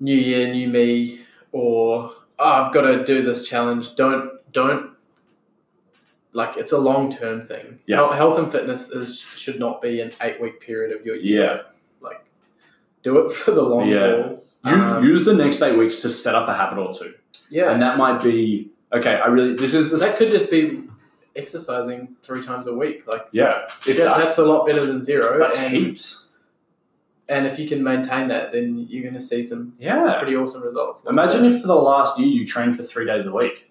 new 0.00 0.16
year, 0.16 0.48
new 0.52 0.68
me, 0.68 1.20
or 1.52 2.10
oh, 2.38 2.52
I've 2.52 2.74
got 2.74 2.82
to 2.82 3.04
do 3.04 3.22
this 3.22 3.48
challenge. 3.48 3.94
Don't 3.94 4.30
don't 4.52 4.90
like 6.32 6.56
it's 6.56 6.72
a 6.72 6.78
long 6.78 7.10
term 7.10 7.46
thing. 7.46 7.78
Yeah. 7.86 8.14
Health 8.14 8.38
and 8.38 8.50
fitness 8.52 8.90
is 8.90 9.18
should 9.18 9.58
not 9.58 9.80
be 9.80 10.00
an 10.00 10.10
eight 10.20 10.40
week 10.40 10.60
period 10.60 10.94
of 10.98 11.06
your 11.06 11.16
year. 11.16 11.42
Yeah. 11.44 11.60
like 12.00 12.24
do 13.02 13.18
it 13.24 13.32
for 13.32 13.52
the 13.52 13.62
long 13.62 13.88
Yeah. 13.88 14.22
haul. 14.22 14.44
You 14.66 14.72
Um, 14.74 15.04
use 15.04 15.24
the 15.24 15.34
next 15.34 15.62
eight 15.62 15.76
weeks 15.78 16.00
to 16.02 16.10
set 16.10 16.34
up 16.34 16.48
a 16.48 16.54
habit 16.54 16.78
or 16.80 16.92
two, 16.92 17.14
yeah, 17.50 17.70
and 17.72 17.80
that 17.82 17.96
might 17.98 18.22
be 18.22 18.70
okay. 18.92 19.14
I 19.14 19.26
really 19.26 19.54
this 19.54 19.74
is 19.74 19.90
the 19.90 19.96
that 19.98 20.16
could 20.16 20.30
just 20.30 20.50
be 20.50 20.82
exercising 21.36 22.16
three 22.22 22.42
times 22.42 22.66
a 22.66 22.72
week. 22.74 23.06
Like 23.06 23.26
yeah. 23.32 23.64
If 23.66 23.82
shit, 23.84 23.96
that, 23.98 24.18
that's 24.18 24.38
a 24.38 24.44
lot 24.44 24.66
better 24.66 24.84
than 24.86 25.02
zero. 25.02 25.38
that's 25.38 25.58
and, 25.58 25.72
heaps. 25.74 26.26
and 27.28 27.46
if 27.46 27.58
you 27.58 27.68
can 27.68 27.82
maintain 27.82 28.28
that, 28.28 28.52
then 28.52 28.86
you're 28.88 29.02
going 29.02 29.14
to 29.14 29.20
see 29.20 29.42
some 29.42 29.74
Yeah. 29.78 30.18
pretty 30.18 30.34
awesome 30.36 30.62
results. 30.62 31.04
Imagine 31.08 31.44
if 31.44 31.60
for 31.60 31.66
the 31.68 31.74
last 31.74 32.18
year 32.18 32.28
you 32.28 32.46
trained 32.46 32.76
for 32.76 32.82
three 32.82 33.04
days 33.06 33.26
a 33.26 33.32
week. 33.32 33.70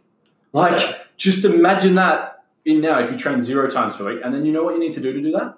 Like, 0.53 0.79
just 1.17 1.43
imagine 1.43 1.95
that 1.95 2.43
in 2.63 2.81
now 2.81 2.99
if 2.99 3.11
you 3.11 3.17
train 3.17 3.41
zero 3.41 3.67
times 3.69 3.95
per 3.97 4.05
week, 4.13 4.21
and 4.23 4.33
then 4.33 4.45
you 4.45 4.51
know 4.53 4.63
what 4.63 4.75
you 4.75 4.79
need 4.79 4.93
to 4.93 5.01
do 5.01 5.11
to 5.11 5.21
do 5.21 5.31
that? 5.31 5.57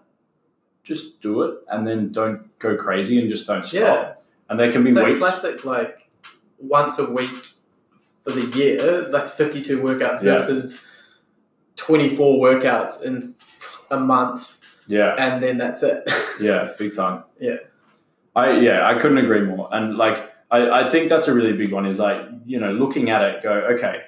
Just 0.84 1.22
do 1.22 1.42
it, 1.44 1.58
and 1.70 1.86
then 1.86 2.12
don't 2.12 2.58
go 2.60 2.76
crazy 2.78 3.20
and 3.20 3.30
just 3.30 3.46
don't 3.46 3.66
stop. 3.66 3.80
Yeah. 3.82 4.14
And 4.50 4.60
there 4.60 4.72
can 4.72 4.84
be 4.84 4.92
that 4.92 5.06
weeks. 5.06 5.20
classic 5.20 5.66
like 5.66 6.10
once 6.60 7.00
a 7.00 7.10
week 7.10 7.48
for 8.24 8.32
the 8.32 8.46
year. 8.58 9.10
That's 9.12 9.34
fifty 9.36 9.62
two 9.62 9.82
workouts 9.82 10.22
Yeah. 10.24 10.34
versus 10.38 10.82
twenty 11.76 12.10
four 12.10 12.38
workouts 12.38 13.02
in 13.02 13.34
a 13.92 14.00
month, 14.00 14.58
Yeah, 14.88 15.16
and 15.18 15.42
then 15.42 15.58
that's 15.58 15.84
it. 15.84 16.10
yeah, 16.42 16.72
big 16.78 16.96
time. 16.96 17.24
Yeah. 17.40 17.58
I 18.36 18.60
yeah, 18.60 18.88
I 18.88 19.00
couldn't 19.00 19.18
agree 19.18 19.42
more. 19.42 19.68
And 19.72 19.98
like, 19.98 20.32
I, 20.52 20.70
I 20.82 20.84
think 20.84 21.10
that's 21.10 21.28
a 21.28 21.34
really 21.34 21.54
big 21.54 21.72
one. 21.72 21.86
Is 21.86 22.00
like, 22.00 22.22
you 22.46 22.60
know, 22.60 22.72
looking 22.72 23.10
at 23.10 23.22
it, 23.22 23.42
go, 23.44 23.52
okay, 23.74 24.02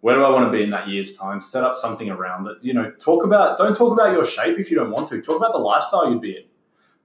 where 0.00 0.14
do 0.16 0.24
I 0.24 0.30
want 0.30 0.46
to 0.46 0.50
be 0.56 0.62
in 0.62 0.70
that 0.70 0.88
year's 0.88 1.16
time? 1.16 1.40
Set 1.40 1.62
up 1.64 1.76
something 1.76 2.10
around 2.10 2.48
it. 2.48 2.56
You 2.62 2.74
know, 2.74 2.90
talk 2.98 3.24
about. 3.24 3.56
Don't 3.58 3.76
talk 3.76 3.92
about 3.92 4.12
your 4.12 4.24
shape 4.24 4.58
if 4.58 4.70
you 4.70 4.76
don't 4.76 4.90
want 4.90 5.08
to. 5.10 5.20
Talk 5.22 5.36
about 5.36 5.52
the 5.52 5.58
lifestyle 5.58 6.10
you'd 6.10 6.20
be 6.20 6.36
in. 6.36 6.42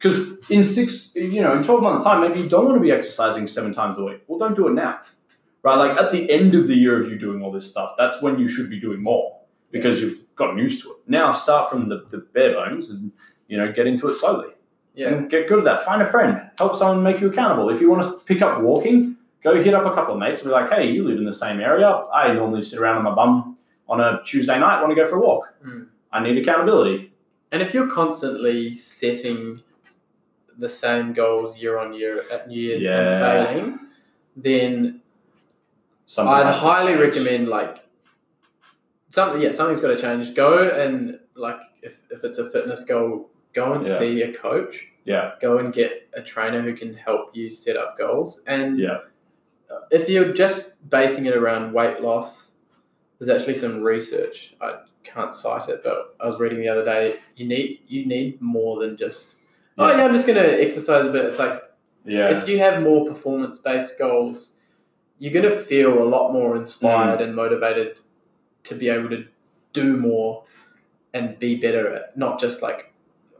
Because 0.02 0.38
in 0.50 0.64
six, 0.64 1.14
you 1.16 1.42
know, 1.42 1.54
in 1.56 1.62
twelve 1.62 1.82
months' 1.84 2.04
time, 2.04 2.22
maybe 2.22 2.42
you 2.42 2.50
don't 2.50 2.66
want 2.66 2.78
to 2.78 2.82
be 2.82 2.92
exercising 2.92 3.46
seven 3.46 3.72
times 3.74 3.98
a 4.00 4.04
week. 4.04 4.22
Well, 4.28 4.40
don't 4.40 4.56
do 4.56 4.68
it 4.68 4.74
now. 4.74 5.00
right? 5.64 5.76
Like 5.76 5.98
at 5.98 6.12
the 6.12 6.30
end 6.32 6.56
of 6.56 6.68
the 6.68 6.76
year 6.76 6.98
of 7.00 7.08
you 7.10 7.20
doing 7.20 7.44
all 7.44 7.52
this 7.52 7.70
stuff, 7.70 7.92
that's 7.98 8.22
when 8.22 8.40
you 8.40 8.48
should 8.48 8.70
be 8.70 8.80
doing 8.80 9.02
more 9.04 9.38
because 9.72 10.02
you've 10.02 10.18
gotten 10.36 10.58
used 10.58 10.82
to 10.84 10.92
it. 10.92 10.98
Now 11.08 11.32
start 11.32 11.70
from 11.70 11.88
the, 11.90 12.06
the 12.10 12.18
bare 12.34 12.54
bones 12.54 12.90
and 12.90 13.12
you 13.48 13.58
know 13.58 13.72
get 13.72 13.86
into 13.86 14.08
it 14.10 14.16
slowly 14.16 14.50
Yeah. 14.96 15.10
and 15.10 15.30
get 15.30 15.48
good 15.48 15.60
at 15.60 15.66
that. 15.66 15.82
Find 15.82 16.02
a 16.02 16.06
friend, 16.06 16.50
help 16.58 16.76
someone 16.76 17.04
make 17.04 17.22
you 17.22 17.28
accountable. 17.30 17.70
If 17.70 17.80
you 17.80 17.90
want 17.92 18.02
to 18.04 18.12
pick 18.26 18.42
up 18.42 18.60
walking, 18.62 19.18
go 19.44 19.62
hit 19.62 19.74
up 19.76 19.86
a 19.86 19.94
couple 19.94 20.14
of 20.16 20.20
mates 20.20 20.42
and 20.42 20.50
be 20.50 20.54
like, 20.54 20.70
hey, 20.72 20.90
you 20.92 21.04
live 21.08 21.20
in 21.20 21.26
the 21.26 21.34
same 21.34 21.60
area. 21.62 21.88
I 22.12 22.34
normally 22.34 22.64
sit 22.64 22.80
around 22.80 22.98
on 22.98 23.04
my 23.04 23.14
bum 23.14 23.58
on 23.88 24.02
a 24.02 24.20
Tuesday 24.26 24.58
night, 24.60 24.82
want 24.82 24.90
to 24.92 24.96
go 24.96 25.08
for 25.08 25.18
a 25.18 25.22
walk. 25.22 25.54
Mm. 25.66 25.88
I 26.12 26.24
need 26.24 26.38
accountability. 26.40 27.14
And 27.52 27.62
if 27.62 27.74
you're 27.74 27.88
constantly 27.88 28.76
setting 28.76 29.62
the 30.58 30.70
same 30.70 31.14
goals 31.14 31.58
year 31.58 31.78
on 31.78 31.94
year 31.94 32.24
at 32.32 32.48
New 32.48 32.60
Year's 32.60 32.84
Yeah. 32.84 33.00
and 33.00 33.48
failing, 33.48 33.80
then 34.36 35.02
Something 36.06 36.34
I'd 36.34 36.54
highly 36.56 36.96
recommend 36.96 37.48
like 37.48 37.86
something. 39.10 39.42
Yeah, 39.42 39.52
something's 39.52 39.80
got 39.82 39.90
to 39.90 39.98
change. 39.98 40.34
Go 40.36 40.68
and 40.70 41.20
like 41.36 41.58
if 41.82 42.02
if 42.10 42.24
it's 42.24 42.38
a 42.38 42.50
fitness 42.50 42.84
goal, 42.84 43.30
go 43.54 43.74
and 43.74 43.86
Yeah. 43.86 43.98
see 43.98 44.22
a 44.24 44.34
coach. 44.34 44.88
Yeah, 45.06 45.32
Go 45.42 45.58
and 45.58 45.74
get 45.74 46.08
a 46.14 46.22
trainer 46.22 46.62
who 46.62 46.76
can 46.76 46.94
help 46.94 47.36
you 47.36 47.50
set 47.50 47.76
up 47.76 47.98
goals. 47.98 48.44
And 48.46 48.78
yeah, 48.78 49.00
if 49.90 50.10
you're 50.10 50.32
just 50.34 50.88
basing 50.90 51.26
it 51.26 51.36
around 51.36 51.74
weight 51.74 52.02
loss, 52.02 52.52
there's 53.18 53.30
actually 53.30 53.56
some 53.56 53.82
research. 53.82 54.54
I 54.62 54.80
can't 55.04 55.34
cite 55.34 55.70
it, 55.70 55.82
but 55.84 56.14
I 56.20 56.28
was 56.28 56.40
reading 56.40 56.60
the 56.60 56.68
other 56.70 56.86
day. 56.86 57.16
You 57.36 57.48
need 57.48 57.80
you 57.88 58.06
need 58.06 58.40
more 58.42 58.80
than 58.80 58.96
just 58.98 59.38
oh 59.82 59.88
Yeah. 59.98 60.04
I'm 60.06 60.14
just 60.14 60.28
going 60.28 60.42
to 60.42 60.62
exercise 60.62 61.06
a 61.06 61.10
bit. 61.12 61.26
It's 61.26 61.40
like 61.40 61.62
yeah. 62.06 62.30
if 62.36 62.48
you 62.48 62.60
have 62.60 62.82
more 62.82 63.06
performance 63.06 63.58
based 63.58 63.98
goals, 64.00 64.54
you're 65.20 65.34
going 65.34 65.50
to 65.50 65.56
feel 65.56 66.02
a 66.02 66.08
lot 66.16 66.32
more 66.34 66.56
inspired 66.56 67.20
Mm. 67.20 67.24
and 67.24 67.36
motivated 67.36 67.98
to 68.64 68.76
be 68.76 68.90
able 68.90 69.10
to 69.10 69.26
do 69.74 69.98
more 69.98 70.44
and 71.14 71.38
be 71.40 71.56
better 71.56 71.94
at 71.94 72.18
not 72.18 72.40
just 72.40 72.62
like 72.62 72.94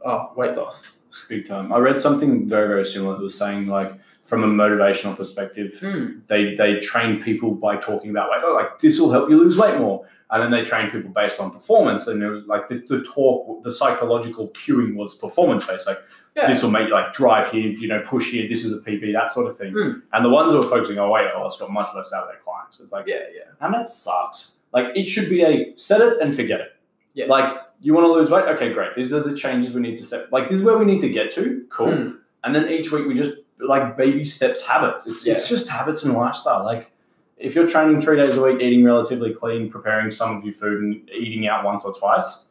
oh 0.04 0.30
weight 0.36 0.56
loss. 0.56 0.90
Big 1.28 1.46
time. 1.46 1.72
I 1.72 1.78
read 1.78 2.00
something 2.00 2.48
very, 2.48 2.68
very 2.68 2.86
similar 2.86 3.16
that 3.16 3.22
was 3.22 3.36
saying 3.36 3.66
like 3.66 3.92
from 4.22 4.44
a 4.44 4.46
motivational 4.46 5.16
perspective, 5.16 5.76
Hmm. 5.80 6.18
they 6.26 6.54
they 6.54 6.78
train 6.80 7.22
people 7.22 7.50
by 7.52 7.76
talking 7.76 8.10
about 8.10 8.28
like 8.30 8.40
oh 8.44 8.54
like 8.54 8.78
this 8.78 9.00
will 9.00 9.10
help 9.10 9.28
you 9.30 9.36
lose 9.36 9.58
weight 9.58 9.78
more, 9.78 10.06
and 10.30 10.42
then 10.42 10.50
they 10.50 10.62
train 10.62 10.90
people 10.90 11.10
based 11.10 11.40
on 11.40 11.50
performance, 11.50 12.06
and 12.06 12.22
it 12.22 12.28
was 12.28 12.46
like 12.46 12.68
the, 12.68 12.82
the 12.88 13.02
talk, 13.02 13.62
the 13.64 13.70
psychological 13.70 14.48
cueing 14.50 14.94
was 14.94 15.14
performance 15.16 15.66
based, 15.66 15.86
like 15.86 15.98
Yeah. 16.36 16.46
this 16.48 16.62
will 16.62 16.70
make 16.70 16.86
you 16.88 16.94
like 16.94 17.12
drive 17.12 17.50
here, 17.50 17.68
you 17.68 17.88
know, 17.88 18.00
push 18.06 18.30
here, 18.30 18.48
this 18.48 18.64
is 18.64 18.72
a 18.72 18.80
PB, 18.80 19.12
that 19.12 19.30
sort 19.30 19.46
of 19.48 19.56
thing. 19.58 19.74
Mm. 19.74 20.02
And 20.12 20.24
the 20.24 20.30
ones 20.30 20.52
who 20.52 20.60
are 20.60 20.62
focusing 20.62 20.98
on 20.98 21.10
weight 21.10 21.26
loss 21.34 21.58
got 21.58 21.70
much 21.70 21.88
less 21.94 22.10
out 22.14 22.22
of 22.24 22.28
their 22.30 22.40
clients. 22.42 22.80
It's 22.80 22.92
like 22.92 23.06
Yeah, 23.06 23.24
yeah. 23.34 23.50
and 23.60 23.74
that 23.74 23.86
sucks. 23.88 24.54
Like 24.72 24.86
it 24.96 25.06
should 25.06 25.28
be 25.28 25.42
a 25.42 25.72
set 25.76 26.00
it 26.00 26.14
and 26.22 26.34
forget 26.34 26.60
it. 26.60 26.70
Yeah. 27.14 27.26
Like 27.26 27.58
you 27.82 27.92
want 27.92 28.04
to 28.06 28.12
lose 28.12 28.30
weight? 28.30 28.44
Okay, 28.54 28.72
great. 28.72 28.94
These 28.96 29.12
are 29.12 29.20
the 29.20 29.36
changes 29.36 29.74
we 29.74 29.80
need 29.82 29.98
to 29.98 30.04
set. 30.06 30.32
Like 30.32 30.48
this 30.48 30.60
is 30.60 30.64
where 30.64 30.78
we 30.78 30.84
need 30.86 31.00
to 31.00 31.08
get 31.10 31.30
to. 31.32 31.66
Cool. 31.68 31.88
Mm. 31.88 32.18
And 32.44 32.54
then 32.54 32.68
each 32.70 32.90
week 32.92 33.06
we 33.06 33.14
just 33.14 33.34
like 33.66 33.96
baby 33.96 34.24
steps 34.24 34.62
habits. 34.66 35.06
It's 35.06 35.26
it's 35.26 35.48
just 35.48 35.68
habits 35.68 36.04
and 36.04 36.14
lifestyle. 36.14 36.64
Like 36.64 36.90
if 37.36 37.54
you're 37.54 37.66
training 37.68 38.00
three 38.00 38.16
days 38.16 38.36
a 38.36 38.42
week, 38.42 38.60
eating 38.60 38.84
relatively 38.84 39.32
clean, 39.34 39.70
preparing 39.70 40.10
some 40.10 40.36
of 40.36 40.44
your 40.44 40.52
food 40.52 40.82
and 40.82 41.10
eating 41.10 41.46
out 41.48 41.64
once 41.64 41.84
or 41.84 41.92
twice, 41.94 42.44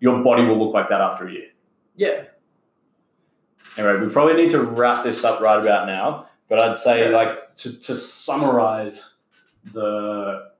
your 0.00 0.22
body 0.22 0.44
will 0.44 0.58
look 0.62 0.72
like 0.74 0.88
that 0.88 1.00
after 1.00 1.28
a 1.28 1.32
year. 1.32 1.48
Yeah. 1.96 2.24
Anyway, 3.76 4.04
we 4.04 4.12
probably 4.12 4.34
need 4.34 4.50
to 4.50 4.62
wrap 4.62 5.04
this 5.04 5.24
up 5.24 5.40
right 5.40 5.60
about 5.60 5.86
now. 5.86 6.26
But 6.48 6.60
I'd 6.60 6.74
say, 6.76 7.08
Yeah. 7.10 7.16
like, 7.16 7.54
to, 7.56 7.78
to 7.80 7.96
summarize 7.96 9.00
the 9.72 10.50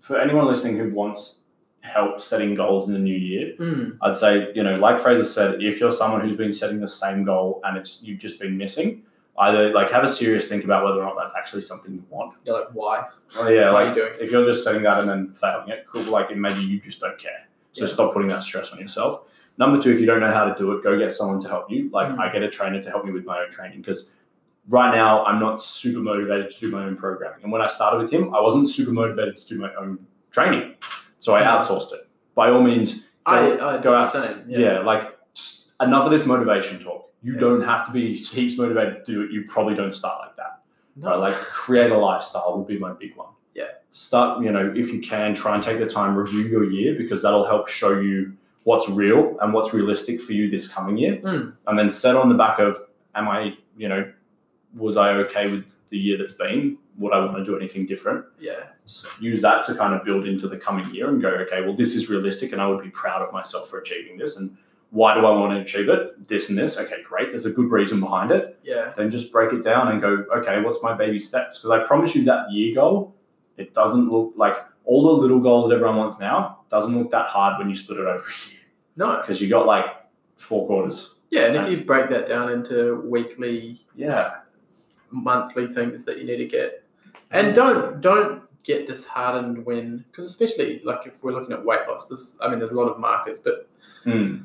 for 0.00 0.18
anyone 0.18 0.46
listening 0.46 0.76
who 0.78 0.94
wants 0.94 1.40
help 1.80 2.20
setting 2.20 2.54
goals 2.54 2.88
in 2.88 2.94
the 2.94 2.98
new 3.00 3.14
year, 3.16 3.54
Mm. 3.58 3.98
I'd 4.02 4.16
say, 4.16 4.50
you 4.54 4.62
know, 4.62 4.74
like 4.74 4.98
Fraser 5.00 5.22
said, 5.24 5.62
if 5.62 5.78
you're 5.78 5.92
someone 5.92 6.20
who's 6.20 6.36
been 6.36 6.52
setting 6.52 6.80
the 6.80 6.88
same 6.88 7.24
goal 7.24 7.60
and 7.64 7.76
it's 7.76 8.02
you've 8.02 8.18
just 8.18 8.40
been 8.40 8.56
missing, 8.58 9.02
either 9.38 9.70
like 9.72 9.90
have 9.90 10.04
a 10.04 10.08
serious 10.08 10.46
think 10.48 10.64
about 10.64 10.84
whether 10.84 11.00
or 11.00 11.04
not 11.04 11.16
that's 11.18 11.34
actually 11.36 11.62
something 11.62 11.92
you 11.94 12.04
want. 12.10 12.34
You're 12.44 12.58
like 12.58 12.68
why? 12.72 13.04
Well, 13.36 13.50
yeah, 13.52 13.70
Why 13.72 13.82
are 13.82 13.86
like 13.86 13.96
you 13.96 14.02
doing 14.02 14.14
if 14.20 14.30
you're 14.30 14.44
just 14.44 14.64
setting 14.64 14.82
that 14.82 15.00
and 15.00 15.08
then 15.08 15.32
failing 15.34 15.68
it, 15.68 15.86
cool. 15.92 16.02
Like 16.04 16.34
maybe 16.36 16.60
you 16.60 16.80
just 16.80 17.00
don't 17.00 17.18
care. 17.18 17.46
So 17.72 17.84
Yeah. 17.84 17.88
stop 17.92 18.12
putting 18.12 18.28
that 18.28 18.42
stress 18.42 18.70
on 18.72 18.78
yourself. 18.78 19.28
Number 19.58 19.80
two, 19.82 19.90
if 19.90 20.00
you 20.00 20.06
don't 20.06 20.20
know 20.20 20.32
how 20.32 20.44
to 20.44 20.54
do 20.56 20.72
it, 20.72 20.82
go 20.82 20.98
get 20.98 21.12
someone 21.12 21.40
to 21.40 21.48
help 21.48 21.70
you. 21.70 21.90
Like 21.90 22.08
Mm. 22.08 22.18
I 22.18 22.32
get 22.32 22.42
a 22.42 22.48
trainer 22.48 22.80
to 22.82 22.90
help 22.90 23.04
me 23.04 23.12
with 23.12 23.24
my 23.24 23.40
own 23.42 23.50
training 23.50 23.80
because 23.80 24.12
right 24.68 24.94
now 24.94 25.24
I'm 25.24 25.38
not 25.40 25.62
super 25.62 26.00
motivated 26.00 26.48
to 26.50 26.60
do 26.60 26.70
my 26.70 26.84
own 26.84 26.96
programming. 26.96 27.42
And 27.42 27.52
when 27.52 27.62
I 27.62 27.66
started 27.66 27.98
with 27.98 28.10
him, 28.10 28.34
I 28.34 28.40
wasn't 28.40 28.68
super 28.68 28.92
motivated 28.92 29.36
to 29.36 29.46
do 29.46 29.58
my 29.58 29.74
own 29.74 29.98
training. 30.30 30.74
So 31.20 31.34
I 31.34 31.42
Mm. 31.42 31.58
outsourced 31.58 31.92
it. 31.92 32.08
By 32.34 32.50
all 32.50 32.60
means, 32.62 33.02
go, 33.26 33.32
I, 33.32 33.76
I 33.76 33.78
go 33.80 33.94
out. 33.94 34.14
Yeah. 34.46 34.58
Yeah. 34.58 34.78
like 34.80 35.16
enough 35.80 36.04
of 36.04 36.10
this 36.10 36.24
motivation 36.26 36.78
talk. 36.78 37.10
You 37.26 37.34
Yeah. 37.34 37.40
don't 37.40 37.62
have 37.72 37.82
to 37.86 37.92
be 37.92 38.14
heaps 38.14 38.56
motivated 38.56 39.04
to 39.04 39.12
do 39.12 39.22
it. 39.22 39.30
You 39.32 39.44
probably 39.54 39.74
don't 39.74 39.90
start 39.92 40.16
like 40.24 40.36
that. 40.36 40.52
No. 40.96 41.08
Right? 41.10 41.16
Like 41.16 41.34
create 41.34 41.90
a 41.90 41.98
lifestyle 41.98 42.56
would 42.56 42.66
be 42.68 42.78
my 42.78 42.92
big 42.92 43.16
one. 43.16 43.32
Yeah. 43.54 43.64
Start, 43.90 44.42
you 44.44 44.52
know, 44.52 44.72
if 44.76 44.92
you 44.92 45.00
can, 45.00 45.34
try 45.34 45.54
and 45.56 45.62
take 45.62 45.78
the 45.78 45.86
time, 45.98 46.14
review 46.14 46.42
your 46.54 46.64
year 46.78 46.94
because 46.96 47.22
that'll 47.22 47.46
help 47.46 47.66
show 47.68 47.92
you 48.00 48.32
what's 48.64 48.88
real 48.88 49.36
and 49.40 49.52
what's 49.54 49.72
realistic 49.74 50.20
for 50.20 50.32
you 50.34 50.50
this 50.50 50.66
coming 50.68 50.96
year. 50.98 51.16
Mm. 51.22 51.54
And 51.66 51.78
then 51.78 51.88
set 51.90 52.14
on 52.16 52.28
the 52.28 52.34
back 52.34 52.58
of, 52.58 52.76
am 53.14 53.28
I, 53.28 53.54
you 53.76 53.88
know, 53.88 54.02
was 54.76 54.96
I 54.96 55.10
okay 55.24 55.50
with 55.50 55.72
the 55.88 55.98
year 55.98 56.18
that's 56.18 56.34
been? 56.34 56.78
Would 56.98 57.12
I 57.12 57.18
want 57.24 57.36
to 57.38 57.44
do 57.44 57.56
anything 57.56 57.86
different? 57.86 58.24
yeah. 58.38 58.64
So 58.88 59.08
use 59.18 59.42
that 59.42 59.64
to 59.66 59.74
kind 59.74 59.94
of 59.94 60.04
build 60.04 60.28
into 60.28 60.46
the 60.46 60.56
coming 60.56 60.88
year 60.94 61.08
and 61.08 61.20
go, 61.20 61.28
okay, 61.28 61.60
well, 61.60 61.74
this 61.74 61.96
is 61.96 62.08
realistic 62.08 62.52
and 62.52 62.60
I 62.62 62.68
would 62.68 62.84
be 62.84 62.90
proud 62.90 63.20
of 63.20 63.32
myself 63.32 63.68
for 63.68 63.80
achieving 63.80 64.16
this. 64.16 64.36
And 64.36 64.56
why 64.90 65.14
do 65.14 65.20
I 65.26 65.30
want 65.30 65.52
to 65.52 65.60
achieve 65.60 65.88
it? 65.88 66.26
This 66.28 66.48
and 66.48 66.56
this. 66.56 66.78
Okay, 66.78 67.02
great. 67.06 67.30
There's 67.30 67.44
a 67.44 67.50
good 67.50 67.70
reason 67.70 68.00
behind 68.00 68.30
it 68.30 68.58
Yeah. 68.62 68.92
then 68.96 69.10
just 69.10 69.32
break 69.32 69.52
it 69.52 69.62
down 69.62 69.88
and 69.88 70.00
go, 70.00 70.24
okay, 70.36 70.62
what's 70.62 70.82
my 70.82 70.94
baby 70.94 71.18
steps? 71.20 71.58
Because 71.58 71.70
I 71.70 71.84
promise 71.86 72.14
you 72.14 72.24
that 72.24 72.50
year 72.50 72.74
goal, 72.74 73.14
it 73.56 73.74
doesn't 73.74 74.08
look 74.10 74.32
like 74.36 74.54
all 74.84 75.02
the 75.02 75.12
little 75.22 75.40
goals 75.40 75.72
everyone 75.72 75.96
wants 75.96 76.20
now 76.20 76.60
doesn't 76.68 76.96
look 76.96 77.10
that 77.10 77.26
hard 77.26 77.58
when 77.58 77.68
you 77.68 77.74
split 77.74 77.98
it 77.98 78.02
over 78.06 78.18
a 78.24 78.50
year 78.50 78.60
No. 78.96 79.20
because 79.20 79.40
you 79.40 79.48
got 79.48 79.66
like 79.66 79.86
four 80.36 80.66
quarters. 80.66 81.16
Yeah, 81.30 81.46
and 81.46 81.56
if 81.56 81.68
you 81.68 81.84
break 81.84 82.08
that 82.10 82.26
down 82.28 82.50
into 82.52 82.96
weekly, 83.04 83.80
Yeah, 83.96 84.34
monthly 85.10 85.66
things 85.68 86.04
that 86.04 86.18
you 86.18 86.24
need 86.24 86.36
to 86.38 86.46
get, 86.46 86.84
and 87.32 87.54
don't 87.54 88.00
don't 88.00 88.42
get 88.62 88.86
disheartened 88.86 89.64
when, 89.64 90.04
because 90.10 90.26
especially 90.26 90.80
like 90.84 91.06
if 91.06 91.22
we're 91.22 91.32
looking 91.32 91.52
at 91.52 91.64
weight 91.64 91.80
loss, 91.88 92.06
this 92.08 92.36
I 92.40 92.48
mean, 92.48 92.58
there's 92.58 92.70
a 92.72 92.76
lot 92.76 92.88
of 92.88 92.98
markers, 93.00 93.38
but 93.40 93.68
Mm. 94.04 94.44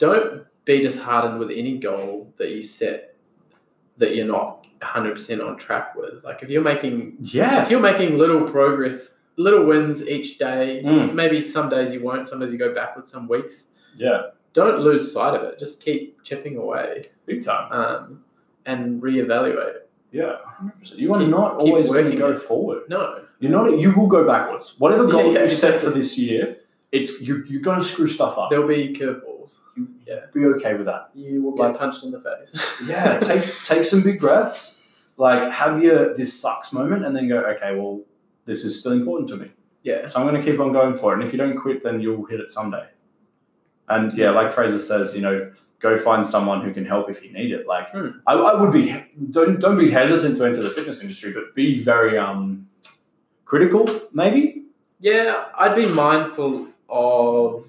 Don't 0.00 0.44
be 0.64 0.80
disheartened 0.82 1.38
with 1.38 1.50
any 1.50 1.78
goal 1.78 2.32
that 2.38 2.50
you 2.50 2.62
set 2.62 3.14
that 3.98 4.16
you're 4.16 4.26
not 4.26 4.66
100% 4.80 5.46
on 5.46 5.56
track 5.58 5.94
with. 5.94 6.24
Like 6.24 6.42
if 6.42 6.50
you're 6.50 6.62
making 6.62 7.16
yeah, 7.20 7.62
if 7.62 7.70
you're 7.70 7.80
making 7.80 8.18
little 8.18 8.42
progress, 8.48 9.14
little 9.36 9.64
wins 9.64 10.06
each 10.08 10.38
day, 10.38 10.82
Mm. 10.84 11.14
maybe 11.14 11.46
some 11.46 11.68
days 11.68 11.92
you 11.92 12.02
won't, 12.02 12.28
some 12.28 12.40
days 12.40 12.50
you 12.52 12.58
go 12.58 12.74
backwards, 12.74 13.10
some 13.12 13.28
weeks. 13.28 13.68
yeah, 13.96 14.22
Don't 14.52 14.80
lose 14.80 15.12
sight 15.12 15.34
of 15.38 15.42
it. 15.48 15.58
Just 15.58 15.82
keep 15.84 16.22
chipping 16.24 16.56
away 16.56 17.02
big 17.26 17.44
time. 17.44 17.70
um, 17.72 18.24
and 18.66 19.00
reevaluate. 19.02 19.76
Yeah, 20.12 20.36
100%. 20.60 20.96
you 20.98 21.12
are 21.14 21.20
Keep- 21.20 21.28
not 21.28 21.56
always 21.56 21.86
going 21.88 22.04
to 22.04 22.10
working 22.10 22.18
go 22.18 22.34
forward. 22.36 22.82
No, 22.88 23.02
You're 23.38 23.52
not. 23.52 23.78
You 23.78 23.92
will 23.92 24.08
go 24.08 24.26
backwards. 24.26 24.74
Whatever 24.78 25.06
goal 25.14 25.26
Yeah, 25.32 25.38
yeah, 25.40 25.42
you 25.44 25.48
set 25.50 25.74
exactly. 25.74 25.92
for 25.92 25.98
this 25.98 26.18
year, 26.18 26.56
it's 26.90 27.20
you. 27.22 27.44
You're 27.46 27.62
going 27.62 27.78
to 27.80 27.84
screw 27.92 28.08
stuff 28.08 28.36
up. 28.38 28.50
there'll 28.50 28.66
be 28.68 28.92
curveballs. 28.98 29.29
Yeah, 30.06 30.20
Be 30.34 30.44
okay 30.46 30.74
with 30.74 30.86
that. 30.86 31.10
you 31.14 31.42
will 31.42 31.52
get 31.52 31.62
Like- 31.68 31.78
punched 31.78 32.02
in 32.04 32.10
the 32.10 32.20
face. 32.20 32.50
yeah, 32.86 33.18
take 33.18 33.42
take 33.64 33.84
some 33.84 34.02
big 34.02 34.18
breaths. 34.20 34.82
Like 35.16 35.50
have 35.52 35.82
your 35.82 36.14
this 36.14 36.38
sucks 36.40 36.72
moment, 36.72 37.04
and 37.04 37.14
then 37.14 37.28
go. 37.28 37.38
Okay, 37.40 37.76
well, 37.76 38.00
this 38.46 38.64
is 38.64 38.78
still 38.80 38.92
important 38.92 39.28
to 39.30 39.36
me, 39.36 39.50
yeah, 39.82 40.08
so 40.08 40.18
I'm 40.18 40.26
going 40.26 40.40
to 40.40 40.50
keep 40.50 40.58
on 40.60 40.72
going 40.72 40.94
for 40.94 41.12
it. 41.12 41.14
And 41.18 41.22
if 41.22 41.32
you 41.32 41.38
don't 41.38 41.56
quit, 41.56 41.82
then 41.82 42.00
you'll 42.00 42.24
hit 42.24 42.40
it 42.40 42.48
someday. 42.50 42.86
And 43.88 44.12
yeah, 44.12 44.26
Yeah. 44.26 44.30
like 44.30 44.50
Fraser 44.52 44.78
says, 44.78 45.14
you 45.14 45.20
know, 45.20 45.52
go 45.80 45.96
find 45.98 46.26
someone 46.26 46.62
who 46.62 46.72
can 46.72 46.84
help 46.86 47.10
if 47.10 47.22
you 47.24 47.32
need 47.32 47.52
it. 47.52 47.66
Like 47.66 47.90
Hmm. 47.90 48.08
I, 48.26 48.32
I 48.34 48.54
would 48.60 48.72
be 48.72 48.84
don't 49.30 49.60
don't 49.60 49.76
be 49.78 49.90
hesitant 49.90 50.36
to 50.38 50.44
enter 50.46 50.62
the 50.62 50.70
fitness 50.70 51.02
industry, 51.02 51.32
but 51.32 51.54
be 51.54 51.82
very 51.82 52.16
um 52.16 52.66
critical, 53.44 53.84
maybe. 54.12 54.64
yeah. 55.00 55.46
I'd 55.58 55.74
be 55.76 55.86
mindful 55.86 56.68
of 56.88 57.66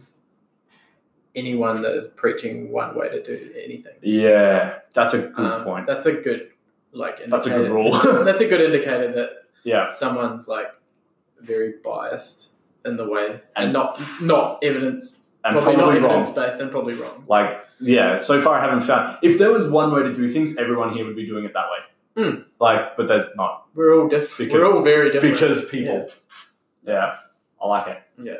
anyone 1.35 1.81
that 1.81 1.93
is 1.95 2.07
preaching 2.09 2.71
one 2.71 2.95
way 2.95 3.09
to 3.09 3.21
do 3.23 3.51
anything. 3.63 3.93
Yeah, 4.01 4.79
that's 4.93 5.13
a 5.13 5.19
good 5.19 5.45
Um, 5.45 5.63
point. 5.63 5.85
That's 5.85 6.05
a 6.05 6.13
good 6.13 6.53
like. 6.91 7.19
Indicator. 7.21 7.29
That's 7.31 7.47
a 7.47 7.49
good 7.49 7.71
rule. 7.71 7.91
that's 8.25 8.41
a 8.41 8.47
good 8.47 8.61
indicator 8.61 9.11
that 9.13 9.29
Yeah, 9.63 9.93
someone's 9.93 10.47
like 10.47 10.67
very 11.39 11.75
biased 11.83 12.55
in 12.85 12.97
the 12.97 13.07
way 13.07 13.27
and, 13.55 13.65
And- 13.65 13.73
not 13.73 14.01
not 14.21 14.59
evidence 14.63 15.19
and 15.43 15.53
probably, 15.53 15.75
probably, 15.75 15.99
not 15.99 16.05
evidence 16.11 16.29
based 16.31 16.59
and 16.59 16.69
probably 16.69 16.93
wrong. 16.93 17.23
Like, 17.27 17.59
yeah, 17.79 18.15
so 18.17 18.39
far 18.41 18.57
I 18.57 18.61
haven't 18.61 18.81
found. 18.81 19.17
If 19.23 19.39
there 19.39 19.51
was 19.51 19.67
one 19.69 19.91
way 19.91 20.03
to 20.03 20.13
do 20.13 20.27
things, 20.29 20.55
everyone 20.57 20.93
here 20.93 21.05
would 21.05 21.15
be 21.15 21.25
doing 21.25 21.45
it 21.45 21.53
that 21.53 21.65
way. 21.73 22.23
Mm. 22.23 22.45
Like, 22.59 22.95
but 22.97 23.07
there's 23.07 23.35
not 23.35 23.65
We're 23.73 23.95
all 23.99 24.07
different. 24.07 24.37
Because- 24.49 24.63
We're 24.63 24.71
all 24.71 24.81
very 24.83 25.11
different. 25.11 25.33
because 25.39 25.65
people. 25.69 26.11
Yeah. 26.85 27.15
I 27.63 27.67
like 27.67 27.87
it. 27.87 27.99
Yeah. 28.21 28.33